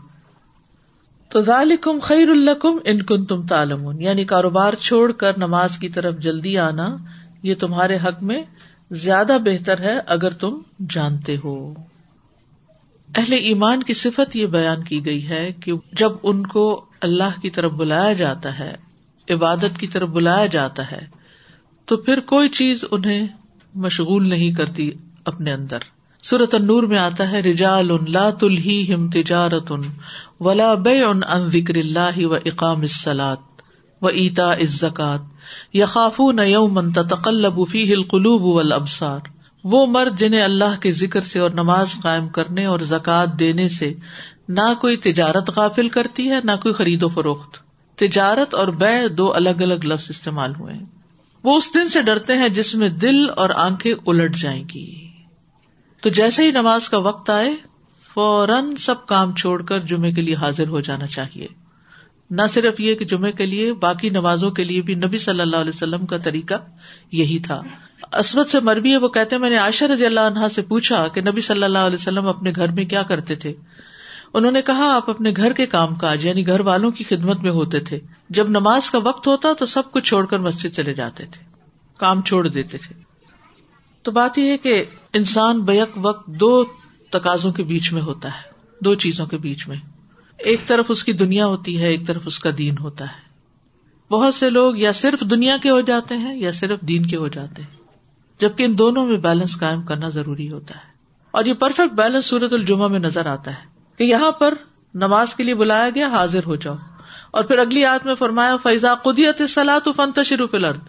تو 1.29 1.41
ذالکم 1.41 1.99
خیر 2.03 2.29
الکم 2.29 2.77
ان 2.85 3.03
کن 3.03 3.25
تم 3.25 3.47
تالمون 3.47 4.01
یعنی 4.03 4.25
کاروبار 4.25 4.73
چھوڑ 4.81 5.13
کر 5.13 5.39
نماز 5.39 5.77
کی 5.79 5.89
طرف 5.89 6.19
جلدی 6.19 6.59
آنا، 6.59 6.97
یہ 7.43 7.55
تمہارے 7.55 7.97
حق 7.97 8.23
میں 8.23 8.43
زیادہ 8.93 9.37
بہتر 9.45 9.81
ہے 9.81 9.99
اگر 10.07 10.31
تم 10.31 10.61
جانتے 10.91 11.37
ہو۔ 11.45 11.75
اہل 13.17 13.33
ایمان 13.33 13.83
کی 13.83 13.93
صفت 13.93 14.37
یہ 14.37 14.47
بیان 14.47 14.85
کی 14.85 15.07
گئی 15.07 15.29
ہے 15.29 15.53
کہ 15.53 15.73
جب 15.93 16.13
ان 16.23 16.47
کو 16.47 16.85
اللہ 17.01 17.41
کی 17.43 17.51
طرف 17.51 17.73
بلایا 17.73 18.13
جاتا 18.13 18.59
ہے، 18.59 18.75
عبادت 19.31 19.79
کی 19.79 19.87
طرف 19.87 20.09
بلایا 20.09 20.47
جاتا 20.47 20.91
ہے، 20.91 21.07
تو 21.85 21.97
پھر 21.97 22.21
کوئی 22.21 22.49
چیز 22.49 22.85
انہیں 22.91 23.27
مشغول 23.75 24.29
نہیں 24.29 24.51
کرتی 24.51 24.91
اپنے 25.25 25.53
اندر۔ 25.53 25.79
سورت 26.23 26.55
النور 26.55 26.83
میں 26.83 26.99
آتا 26.99 27.31
ہے، 27.31 27.41
رجال 27.41 27.91
ان 27.91 28.13
لا 28.13 28.31
تلہی 28.31 28.95
ہم 28.95 29.11
تجارت 29.11 29.73
ان 29.73 29.83
ولا 30.41 30.75
بے 30.75 31.03
ان 31.03 31.21
ذکر 31.49 31.75
اللہ 31.75 32.27
و 32.27 32.35
اقام 32.35 32.81
السلات 32.81 33.39
و 34.03 34.07
ایتا 34.07 34.53
ازکات 34.53 35.21
یقاف 35.21 35.32
نہ 36.33 36.43
یومن 36.43 36.93
تقلب 36.93 37.69
فی 37.69 37.93
القلوب 37.93 38.43
والابصار۔ 38.43 39.21
وہ 39.65 39.87
مرد 39.87 40.19
جنہیں 40.19 40.43
اللہ 40.43 40.81
کے 40.81 40.93
ذکر 40.93 41.21
سے 41.21 41.39
اور 41.39 41.51
نماز 41.51 41.95
قائم 42.03 42.29
کرنے 42.29 42.65
اور 42.65 42.81
زکوٰۃ 42.81 43.39
دینے 43.39 43.69
سے 43.69 43.95
نہ 44.49 44.75
کوئی 44.81 44.97
تجارت 44.97 45.51
غافل 45.57 45.89
کرتی 45.89 46.31
ہے، 46.31 46.41
نہ 46.45 46.51
کوئی 46.63 46.75
خرید 46.75 47.03
و 47.03 47.09
فروخت۔ 47.09 47.59
تجارت 47.99 48.55
اور 48.55 48.69
بے 48.69 49.09
دو 49.09 49.35
الگ 49.35 49.61
الگ 49.61 49.85
لفظ 49.85 50.07
استعمال 50.11 50.55
ہوئے 50.55 50.75
ہیں۔ 50.75 50.85
وہ 51.43 51.57
اس 51.57 51.75
دن 51.75 51.89
سے 51.89 52.03
ڈرتے 52.03 52.37
ہیں 52.37 52.49
جس 52.49 52.75
میں 52.75 52.89
دل 52.89 53.31
اور 53.37 53.51
آنکھیں 53.51 53.93
الٹ 54.07 54.37
جائیں 54.37 54.65
گی۔ 54.75 55.09
تو 56.03 56.11
جیسے 56.11 56.43
ہی 56.43 56.51
نماز 56.51 56.89
کا 56.89 56.99
وقت 56.99 57.31
آئے، 57.31 57.57
فوراً 58.15 58.75
سب 58.75 59.07
کام 59.07 59.35
چھوڑ 59.35 59.63
کر 59.63 59.81
جمعے 59.81 60.13
کے 60.13 60.23
لیے 60.23 60.35
حاضر 60.35 60.69
ہو 60.69 60.81
جانا 60.81 61.07
چاہیے۔ 61.07 61.47
نہ 62.33 62.43
صرف 62.49 62.81
یہ 62.81 62.95
کہ 62.95 63.05
جمعے 63.05 63.33
کے 63.33 63.47
لیے، 63.47 63.73
باقی 63.73 64.11
نمازوں 64.11 64.51
کے 64.51 64.65
لیے 64.65 64.83
بھی 64.83 64.95
نبی 64.95 65.19
صلی 65.19 65.41
اللہ 65.41 65.57
علیہ 65.57 65.73
وسلم 65.75 66.07
کا 66.07 66.19
طریقہ 66.19 66.55
یہی 67.13 67.39
تھا۔ 67.39 67.63
اسمت 68.13 68.47
سے 68.47 68.61
مربی 68.61 68.93
ہے، 68.93 68.97
وہ 68.97 69.09
کہتے 69.09 69.39
میں 69.39 69.51
نے 69.51 69.57
عائشہ 69.57 69.85
رضی 69.85 70.07
اللہ 70.07 70.21
عنہا 70.21 70.49
سے 70.49 70.63
پوچھا 70.63 71.09
کہ 71.09 71.21
نبی 71.21 71.41
صلی 71.41 71.63
اللہ 71.63 71.79
علیہ 71.79 71.95
وسلم 71.95 72.27
اپنے 72.27 72.53
گھر 72.57 72.71
میں 72.71 72.85
کیا 72.85 73.03
کرتے 73.03 73.35
تھے؟ 73.35 73.55
انہوں 74.35 74.53
نے 74.53 74.63
کہا، 74.63 74.95
آپ 74.95 75.11
اپنے 75.11 75.33
گھر 75.37 75.53
کے 75.53 75.67
کام 75.67 75.95
کاج 75.95 76.27
یعنی 76.27 76.47
گھر 76.47 76.61
والوں 76.61 76.91
کی 76.91 77.05
خدمت 77.05 77.41
میں 77.41 77.51
ہوتے 77.51 77.81
تھے۔ 77.81 78.01
جب 78.31 78.49
نماز 78.49 78.91
کا 78.91 78.99
وقت 78.99 79.27
ہوتا 79.27 79.49
تو 79.59 79.67
سب 79.67 79.93
کچھ 79.93 80.05
چھوڑ 80.05 80.27
کر 80.27 80.39
مسجد 80.39 80.69
چلے 80.69 80.95
جاتے 80.95 81.25
تھے۔ 81.25 81.45
کام 81.97 82.23
چھوڑ 82.23 82.49
دیتے 82.49 82.79
تھے۔ 82.79 82.95
تو 84.03 84.11
بات 84.11 84.39
یہ 84.39 84.51
ہے 84.51 84.59
کہ 84.59 84.85
انسان 85.13 85.61
بیک 85.61 85.91
وقت 85.97 86.27
دو 86.27 86.65
تقاضوں 87.11 87.53
کے 87.53 87.63
بیچ 87.63 87.93
میں 87.93 88.03
ہوتا 88.03 88.29
ہے، 88.29 88.43
دو 88.81 88.95
چیزوں 88.95 89.27
کے 89.27 89.37
بیچ 89.37 89.69
میں۔ 89.69 89.77
ایک 90.45 90.61
طرف 90.67 90.87
اس 90.89 91.05
کی 91.05 91.13
دنیا 91.13 91.47
ہوتی 91.47 91.83
ہے، 91.83 91.89
ایک 91.89 92.07
طرف 92.07 92.23
اس 92.27 92.39
کا 92.39 92.51
دین 92.59 92.75
ہوتا 92.81 93.05
ہے۔ 93.05 93.33
بہت 94.11 94.35
سے 94.35 94.51
لوگ 94.51 94.79
یا 94.79 94.93
صرف 94.93 95.21
دنیا 95.21 95.57
کے 95.57 95.71
ہو 95.71 95.81
جاتے 95.81 96.17
ہیں 96.17 96.41
یا 96.41 96.53
صرف 96.53 96.81
دین 96.81 97.07
کے 97.07 97.17
ہو 97.17 97.29
جاتے 97.29 97.63
ہیں۔ 97.63 97.77
جبکہ 98.41 98.63
ان 98.63 98.79
دونوں 98.79 99.07
میں 99.07 99.17
بیلنس 99.17 99.59
قائم 99.59 99.83
کرنا 99.83 100.09
ضروری 100.09 100.51
ہوتا 100.51 100.75
ہے۔ 100.75 100.93
اور 101.31 101.45
یہ 101.45 101.55
پرفیکٹ 101.55 101.93
بیلنس 101.93 102.27
سورت 102.27 102.53
الجمہ 102.53 102.89
میں 102.89 102.99
نظر 102.99 103.27
آتا 103.27 103.51
ہے 103.51 103.67
کہ 103.97 104.05
یہاں 104.05 104.33
پر 104.33 104.55
نماز 104.95 105.35
کے 105.35 105.45
لیے 105.45 105.55
بلایا 105.55 105.91
گیا، 105.95 106.09
حاضر 106.09 106.41
ہو 106.47 106.57
جاؤ۔ 106.57 106.77
اور 107.31 107.45
پھر 107.45 107.59
اگلی 107.59 107.85
آت 107.85 108.07
میں 108.07 108.15
فرمایا 108.15 108.57
فیضا 108.57 108.95
قدیت 108.95 109.43
سلا 109.49 109.79
تو 109.85 109.93
فن 109.93 110.13
تشریف 110.13 110.55
الرد 110.55 110.81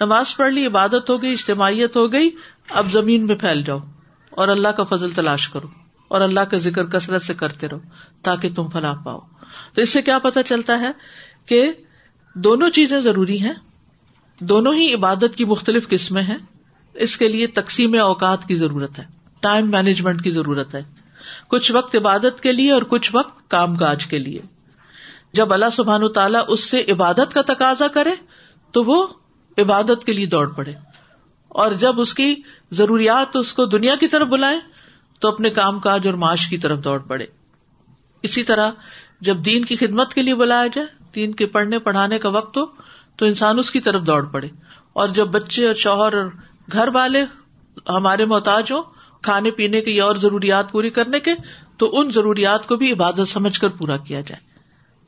نماز 0.00 0.36
پڑھ 0.36 0.52
لی، 0.52 0.66
عبادت 0.66 1.10
ہو 1.10 1.22
گئی، 1.22 1.32
اجتماعیت 1.32 1.96
ہو 1.96 2.12
گئی، 2.12 2.30
اب 2.70 2.92
زمین 2.92 3.26
میں 3.26 3.34
پھیل 3.34 3.62
جاؤ 3.62 3.78
اور 4.30 4.48
اللہ 4.48 4.68
کا 4.68 4.84
فضل 4.84 5.10
تلاش 5.10 5.48
کرو۔ 5.48 5.81
اور 6.12 6.20
اللہ 6.20 6.40
کا 6.40 6.56
ذکر 6.56 6.84
کثرت 6.86 7.22
سے 7.22 7.34
کرتے 7.34 7.68
رہو 7.68 7.78
تاکہ 8.22 8.48
تم 8.54 8.68
فلاح 8.68 8.94
پاؤ۔ 8.94 9.18
تو 9.74 9.82
اس 9.82 9.90
سے 9.90 10.02
کیا 10.02 10.18
پتا 10.18 10.42
چلتا 10.42 10.80
ہے 10.80 10.90
کہ 11.46 11.72
دونوں 12.34 12.70
چیزیں 12.70 13.00
ضروری 13.00 13.40
ہیں، 13.40 13.52
دونوں 14.40 14.74
ہی 14.74 14.94
عبادت 14.94 15.36
کی 15.36 15.44
مختلف 15.44 15.88
قسمیں 15.88 16.22
ہیں۔ 16.22 16.38
اس 16.94 17.16
کے 17.16 17.28
لیے 17.28 17.46
تقسیم 17.46 18.00
اوقات 18.00 18.44
کی 18.44 18.56
ضرورت 18.56 18.98
ہے، 18.98 19.04
ٹائم 19.40 19.70
مینجمنٹ 19.70 20.24
کی 20.24 20.30
ضرورت 20.30 20.74
ہے۔ 20.74 20.82
کچھ 21.48 21.72
وقت 21.72 21.96
عبادت 21.96 22.40
کے 22.40 22.52
لیے 22.52 22.72
اور 22.72 22.82
کچھ 22.82 23.10
وقت 23.14 23.50
کام 23.50 23.76
کاج 23.76 24.06
کے 24.06 24.18
لیے۔ 24.18 24.40
جب 25.32 25.52
اللہ 25.52 25.70
سبحان 25.72 26.12
تعالیٰ 26.12 26.44
اس 26.48 26.70
سے 26.70 26.84
عبادت 26.88 27.34
کا 27.34 27.42
تقاضا 27.42 27.88
کرے، 27.88 28.10
تو 28.70 28.84
وہ 28.84 29.06
عبادت 29.58 30.04
کے 30.06 30.12
لیے 30.12 30.26
دوڑ 30.26 30.52
پڑے۔ 30.52 30.72
اور 31.48 31.72
جب 31.72 32.00
اس 32.00 32.14
کی 32.14 32.34
ضروریات 32.70 33.36
اس 33.36 33.52
کو 33.52 33.64
دنیا 33.64 33.94
کی 33.94 34.08
طرف 34.08 34.28
بلائے 34.28 34.56
تو 35.22 35.28
اپنے 35.28 35.50
کام 35.50 35.80
کاج 35.80 36.06
اور 36.06 36.14
معاش 36.14 36.46
کی 36.46 36.58
طرف 36.58 36.84
دوڑ 36.84 36.98
پڑے۔ 36.98 37.26
اسی 38.22 38.42
طرح 38.42 38.70
جب 39.20 39.36
دین 39.44 39.64
کی 39.64 39.76
خدمت 39.76 40.14
کے 40.14 40.22
لیے 40.22 40.34
بلایا 40.34 40.66
جائے، 40.66 40.88
دین 41.14 41.34
کے 41.34 41.46
پڑھنے 41.46 41.78
پڑھانے 41.78 42.18
کا 42.18 42.28
وقت 42.28 42.56
ہو، 42.56 42.62
تو 43.16 43.26
انسان 43.26 43.58
اس 43.58 43.70
کی 43.70 43.80
طرف 43.80 44.02
دوڑ 44.02 44.26
پڑے۔ 44.26 44.48
اور 44.92 45.08
جب 45.08 45.26
بچے 45.26 45.66
اور 45.66 45.74
شوہر 45.74 46.12
اور 46.12 46.30
گھر 46.72 46.88
والے 46.92 47.24
ہمارے 47.88 48.24
محتاج 48.24 48.72
ہو 48.72 48.82
کھانے 49.22 49.50
پینے 49.50 49.80
کی 49.80 50.00
اور 50.00 50.16
ضروریات 50.16 50.72
پوری 50.72 50.90
کرنے 50.90 51.20
کے، 51.20 51.30
تو 51.76 52.00
ان 52.00 52.10
ضروریات 52.10 52.66
کو 52.66 52.76
بھی 52.76 52.92
عبادت 52.92 53.28
سمجھ 53.28 53.60
کر 53.60 53.68
پورا 53.68 53.96
کیا 53.96 54.20
جائے۔ 54.20 54.40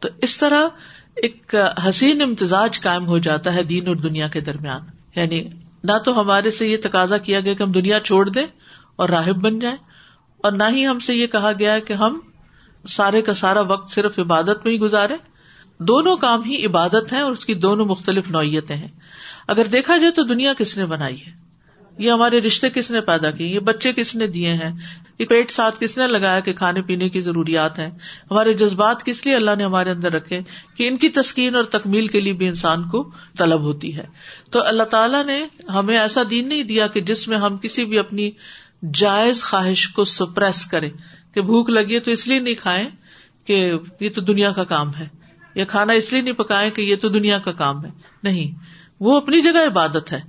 تو 0.01 0.09
اس 0.23 0.37
طرح 0.37 0.63
ایک 1.15 1.55
حسین 1.89 2.23
امتزاج 2.23 2.81
قائم 2.81 3.07
ہو 3.07 3.19
جاتا 3.19 3.55
ہے 3.55 3.63
دین 3.63 3.89
اور 3.89 3.97
دنیا 3.97 4.29
کے 4.29 4.41
درمیان۔ 4.41 4.81
یعنی 5.17 5.49
نہ 5.85 5.99
تو 6.05 6.21
ہمارے 6.21 6.51
سے 6.51 6.69
یہ 6.69 6.77
تقاضا 6.83 7.19
کیا 7.19 7.41
گیا 7.41 7.55
کہ 7.55 7.63
ہم 7.63 7.73
دنیا 7.73 8.01
چھوڑ 8.01 8.29
دیں 8.29 8.47
اور 8.97 9.09
راہب 9.09 9.43
بن 9.43 9.59
جائیں 9.59 9.94
اور 10.45 10.53
نہ 10.53 10.63
ہی 10.71 10.87
ہم 10.87 10.99
سے 10.99 11.15
یہ 11.15 11.27
کہا 11.27 11.53
گیا 11.59 11.79
کہ 11.79 11.93
ہم 11.93 12.21
سارے 12.89 13.23
کا 13.23 13.35
سارا 13.35 13.61
وقت 13.61 13.91
صرف 13.91 14.19
عبادت 14.19 14.65
میں 14.65 14.73
ہی 14.73 14.81
گزارے۔ 14.81 15.15
دونوں 15.79 16.17
کام 16.17 16.43
ہی 16.43 16.67
عبادت 16.67 17.13
ہے 17.13 17.21
اور 17.21 17.33
اس 17.33 17.47
کی 17.47 17.55
دونوں 17.55 17.87
مختلف 17.87 18.29
نوعیتیں 18.29 18.77
ہیں۔ 18.77 18.89
اگر 19.49 19.65
دیکھا 19.65 19.97
جائے 19.97 20.13
تو 20.13 20.23
دنیا 20.23 20.53
کس 20.59 20.77
نے 20.77 20.87
بنائی 20.87 21.27
ہے؟ 21.27 21.45
یہ 21.99 22.11
ہمارے 22.11 22.41
رشتے 22.41 22.71
کس 22.71 22.91
نے 22.91 23.01
پیدا 23.01 23.31
کیے؟ 23.31 23.47
یہ 23.47 23.59
بچے 23.59 23.93
کس 23.93 24.15
نے 24.15 24.27
دیے 24.27 24.53
ہیں؟ 24.53 24.79
یہ 25.19 25.25
پیٹ 25.25 25.51
ساتھ 25.51 25.81
کس 25.81 25.99
نے 25.99 26.07
لگایا 26.07 26.41
کہ 26.41 26.53
کھانے 26.53 26.83
پینے 26.83 27.09
کی 27.09 27.21
ضروریات 27.21 27.79
ہیں؟ 27.79 27.91
ہمارے 28.31 28.53
جذبات 28.53 29.05
کس 29.05 29.27
لیے 29.27 29.37
اللہ 29.37 29.51
نے 29.59 29.65
ہمارے 29.65 29.91
اندر 29.91 30.13
رکھے 30.13 30.41
کہ 30.77 30.89
ان 30.89 30.97
کی 30.97 31.09
تسکین 31.09 31.57
اور 31.57 31.65
تکمیل 31.65 32.07
کے 32.07 32.21
لیے 32.21 32.33
بھی 32.33 32.49
انسان 32.49 32.89
کو 32.89 33.11
طلب 33.39 33.61
ہوتی 33.61 33.97
ہے؟ 33.97 34.05
تو 34.51 34.67
اللہ 34.67 34.83
تعالیٰ 34.83 35.25
نے 35.25 35.47
ہمیں 35.75 35.99
ایسا 35.99 36.23
دین 36.31 36.49
نہیں 36.49 36.63
دیا 36.63 36.87
کہ 36.87 37.01
جس 37.01 37.29
میں 37.29 37.39
ہم 37.39 37.57
کسی 37.57 37.85
بھی 37.85 37.99
اپنی 37.99 38.31
جائز 38.93 39.45
خواہش 39.45 39.89
کو 39.89 40.05
سپریس 40.05 40.67
کرے 40.67 40.91
کہ 41.35 41.41
بھوک 41.41 41.71
لگی 41.71 42.01
تو 42.01 42.11
اس 42.11 42.27
لیے 42.27 42.39
نہیں 42.39 42.55
کھائے 42.55 42.89
کہ 43.45 43.73
یہ 44.01 44.11
تو 44.11 44.21
دنیا 44.21 44.53
کا 44.53 44.65
کام 44.65 44.95
ہے 44.95 45.09
یا 45.55 45.65
کھانا 45.65 45.93
اس 45.93 46.13
لیے 46.13 46.23
نہیں 46.23 46.35
پکائے 46.35 46.71
کہ 46.71 46.83
یہ 46.83 46.97
تو 46.97 47.09
دنیا 47.09 47.39
کا 47.39 47.53
کام 47.53 47.85
ہے۔ 47.85 47.91
نہیں، 48.23 48.59
وہ 49.01 49.17
اپنی 49.17 49.41
جگہ 49.41 49.67
عبادت 49.67 50.13
ہے۔ 50.13 50.21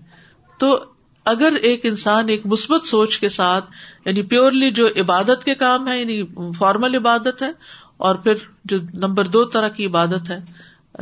تو 0.59 0.85
اگر 1.25 1.53
ایک 1.53 1.81
انسان 1.83 2.29
ایک 2.29 2.45
مثبت 2.45 2.87
سوچ 2.87 3.19
کے 3.19 3.29
ساتھ 3.29 3.65
یعنی 4.05 4.21
پیورلی 4.21 4.71
جو 4.71 4.87
عبادت 4.87 5.43
کے 5.43 5.55
کام 5.55 5.87
ہے 5.87 6.01
یعنی 6.01 6.23
فارمل 6.57 6.95
عبادت 6.95 7.41
ہے، 7.41 7.51
اور 7.97 8.15
پھر 8.15 8.33
جو 8.65 8.77
نمبر 8.93 9.25
دو 9.25 9.45
طرح 9.45 9.67
کی 9.67 9.85
عبادت 9.85 10.29
ہے 10.29 10.39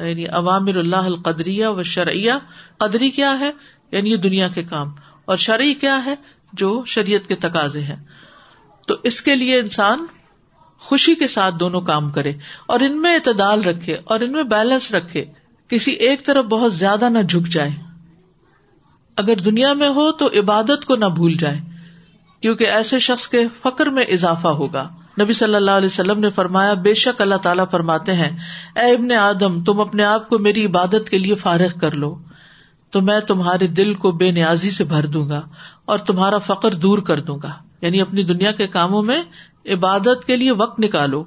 یعنی 0.09 0.27
عوامر 0.27 0.75
اللہ 0.75 0.95
القدریہ 0.95 1.67
و 1.67 1.83
شرعیہ، 1.83 2.31
قدری 2.77 3.09
کیا 3.09 3.39
ہے؟ 3.39 3.51
یعنی 3.91 4.11
یہ 4.11 4.17
دنیا 4.17 4.47
کے 4.47 4.63
کام۔ 4.63 4.91
اور 5.25 5.37
شرعی 5.37 5.73
کیا 5.73 6.05
ہے؟ 6.05 6.15
جو 6.53 6.83
شریعت 6.85 7.27
کے 7.27 7.35
تقاضے 7.35 7.81
ہیں۔ 7.81 7.95
تو 8.87 8.95
اس 9.03 9.21
کے 9.21 9.35
لیے 9.35 9.59
انسان 9.59 10.05
خوشی 10.79 11.15
کے 11.15 11.27
ساتھ 11.27 11.55
دونوں 11.55 11.81
کام 11.81 12.11
کرے 12.11 12.33
اور 12.65 12.79
ان 12.79 13.01
میں 13.01 13.15
اعتدال 13.15 13.63
رکھے 13.63 13.97
اور 14.03 14.19
ان 14.19 14.31
میں 14.31 14.43
بیلنس 14.43 14.93
رکھے۔ 14.93 15.25
کسی 15.67 15.91
ایک 15.91 16.25
طرف 16.25 16.45
بہت 16.45 16.73
زیادہ 16.73 17.09
نہ 17.09 17.19
جھک 17.19 17.47
جائے۔ 17.47 17.71
اگر 19.17 19.35
دنیا 19.35 19.73
میں 19.73 19.89
ہو 19.89 20.11
تو 20.11 20.27
عبادت 20.27 20.85
کو 20.85 20.95
نہ 20.95 21.05
بھول 21.05 21.33
جائے۔ 21.33 21.59
کیونکہ 22.41 22.63
ایسے 22.63 22.99
شخص 22.99 23.27
کے 23.27 23.47
فخر 23.61 23.85
میں 23.85 24.03
اضافہ 24.03 24.47
ہوگا۔ 24.47 24.89
نبی 25.21 25.33
صلی 25.33 25.55
اللہ 25.55 25.71
علیہ 25.71 25.87
وسلم 25.87 26.19
نے 26.19 26.29
فرمایا، 26.29 26.73
بے 26.73 26.93
شک 26.93 27.21
اللہ 27.21 27.35
تعالیٰ 27.35 27.65
فرماتے 27.71 28.13
ہیں، 28.13 28.37
اے 28.75 28.91
ابن 28.91 29.11
آدم، 29.11 29.63
تم 29.63 29.79
اپنے 29.79 30.03
آپ 30.03 30.29
کو 30.29 30.39
میری 30.39 30.65
عبادت 30.65 31.09
کے 31.09 31.17
لیے 31.17 31.35
فارغ 31.35 31.79
کر 31.81 31.91
لو۔ 31.91 32.15
تو 32.89 33.01
میں 33.01 33.19
تمہارے 33.19 33.67
دل 33.67 33.93
کو 33.93 34.11
بے 34.11 34.31
نیازی 34.31 34.71
سے 34.71 34.83
بھر 34.83 35.05
دوں 35.05 35.29
گا۔ 35.29 35.41
اور 35.85 35.97
تمہارا 35.97 36.37
فخر 36.37 36.73
دور 36.73 36.99
کر 36.99 37.21
دوں 37.21 37.37
گا۔ 37.43 37.51
یعنی 37.81 38.01
اپنی 38.01 38.23
دنیا 38.23 38.51
کے 38.51 38.67
کاموں 38.67 39.03
میں 39.03 39.23
عبادت 39.65 40.25
کے 40.25 40.35
لیے 40.35 40.51
وقت 40.51 40.79
نکالو۔ 40.79 41.23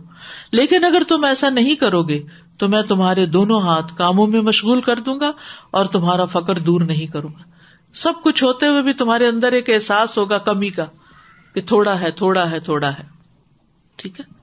لیکن 0.53 0.85
اگر 0.85 1.03
تم 1.09 1.25
ایسا 1.25 1.51
نہیں 1.51 1.75
کرو 1.75 2.03
گے، 2.03 2.23
تو 2.59 2.69
میں 2.69 2.83
تمہارے 2.83 3.27
دونوں 3.27 3.61
ہاتھ 3.61 3.97
کاموں 3.97 4.27
میں 4.27 4.40
مشغول 4.40 4.81
کر 4.81 4.97
دوں 4.97 5.21
گا 5.21 5.33
اور 5.71 5.85
تمہارا 5.85 6.25
فخر 6.25 6.59
دور 6.59 6.81
نہیں 6.81 7.07
کروں 7.07 7.31
گا۔ 7.31 7.42
سب 7.95 8.12
کچھ 8.25 8.45
ہوتے 8.45 8.66
ہوئے 8.66 8.83
بھی 8.83 8.92
تمہارے 8.92 9.27
اندر 9.27 9.53
ایک 9.53 9.71
احساس 9.71 10.19
ہوگا، 10.19 10.38
کمی 10.38 10.69
کا، 10.69 10.85
کہ 11.55 11.61
تھوڑا 11.61 12.01
ہے 12.01 12.11
تھوڑا 12.11 12.51
ہے 12.51 12.61
تھوڑا 12.61 12.90
ہے۔ 12.99 13.03
ٹھیک 13.97 14.21
ہے؟ 14.21 14.36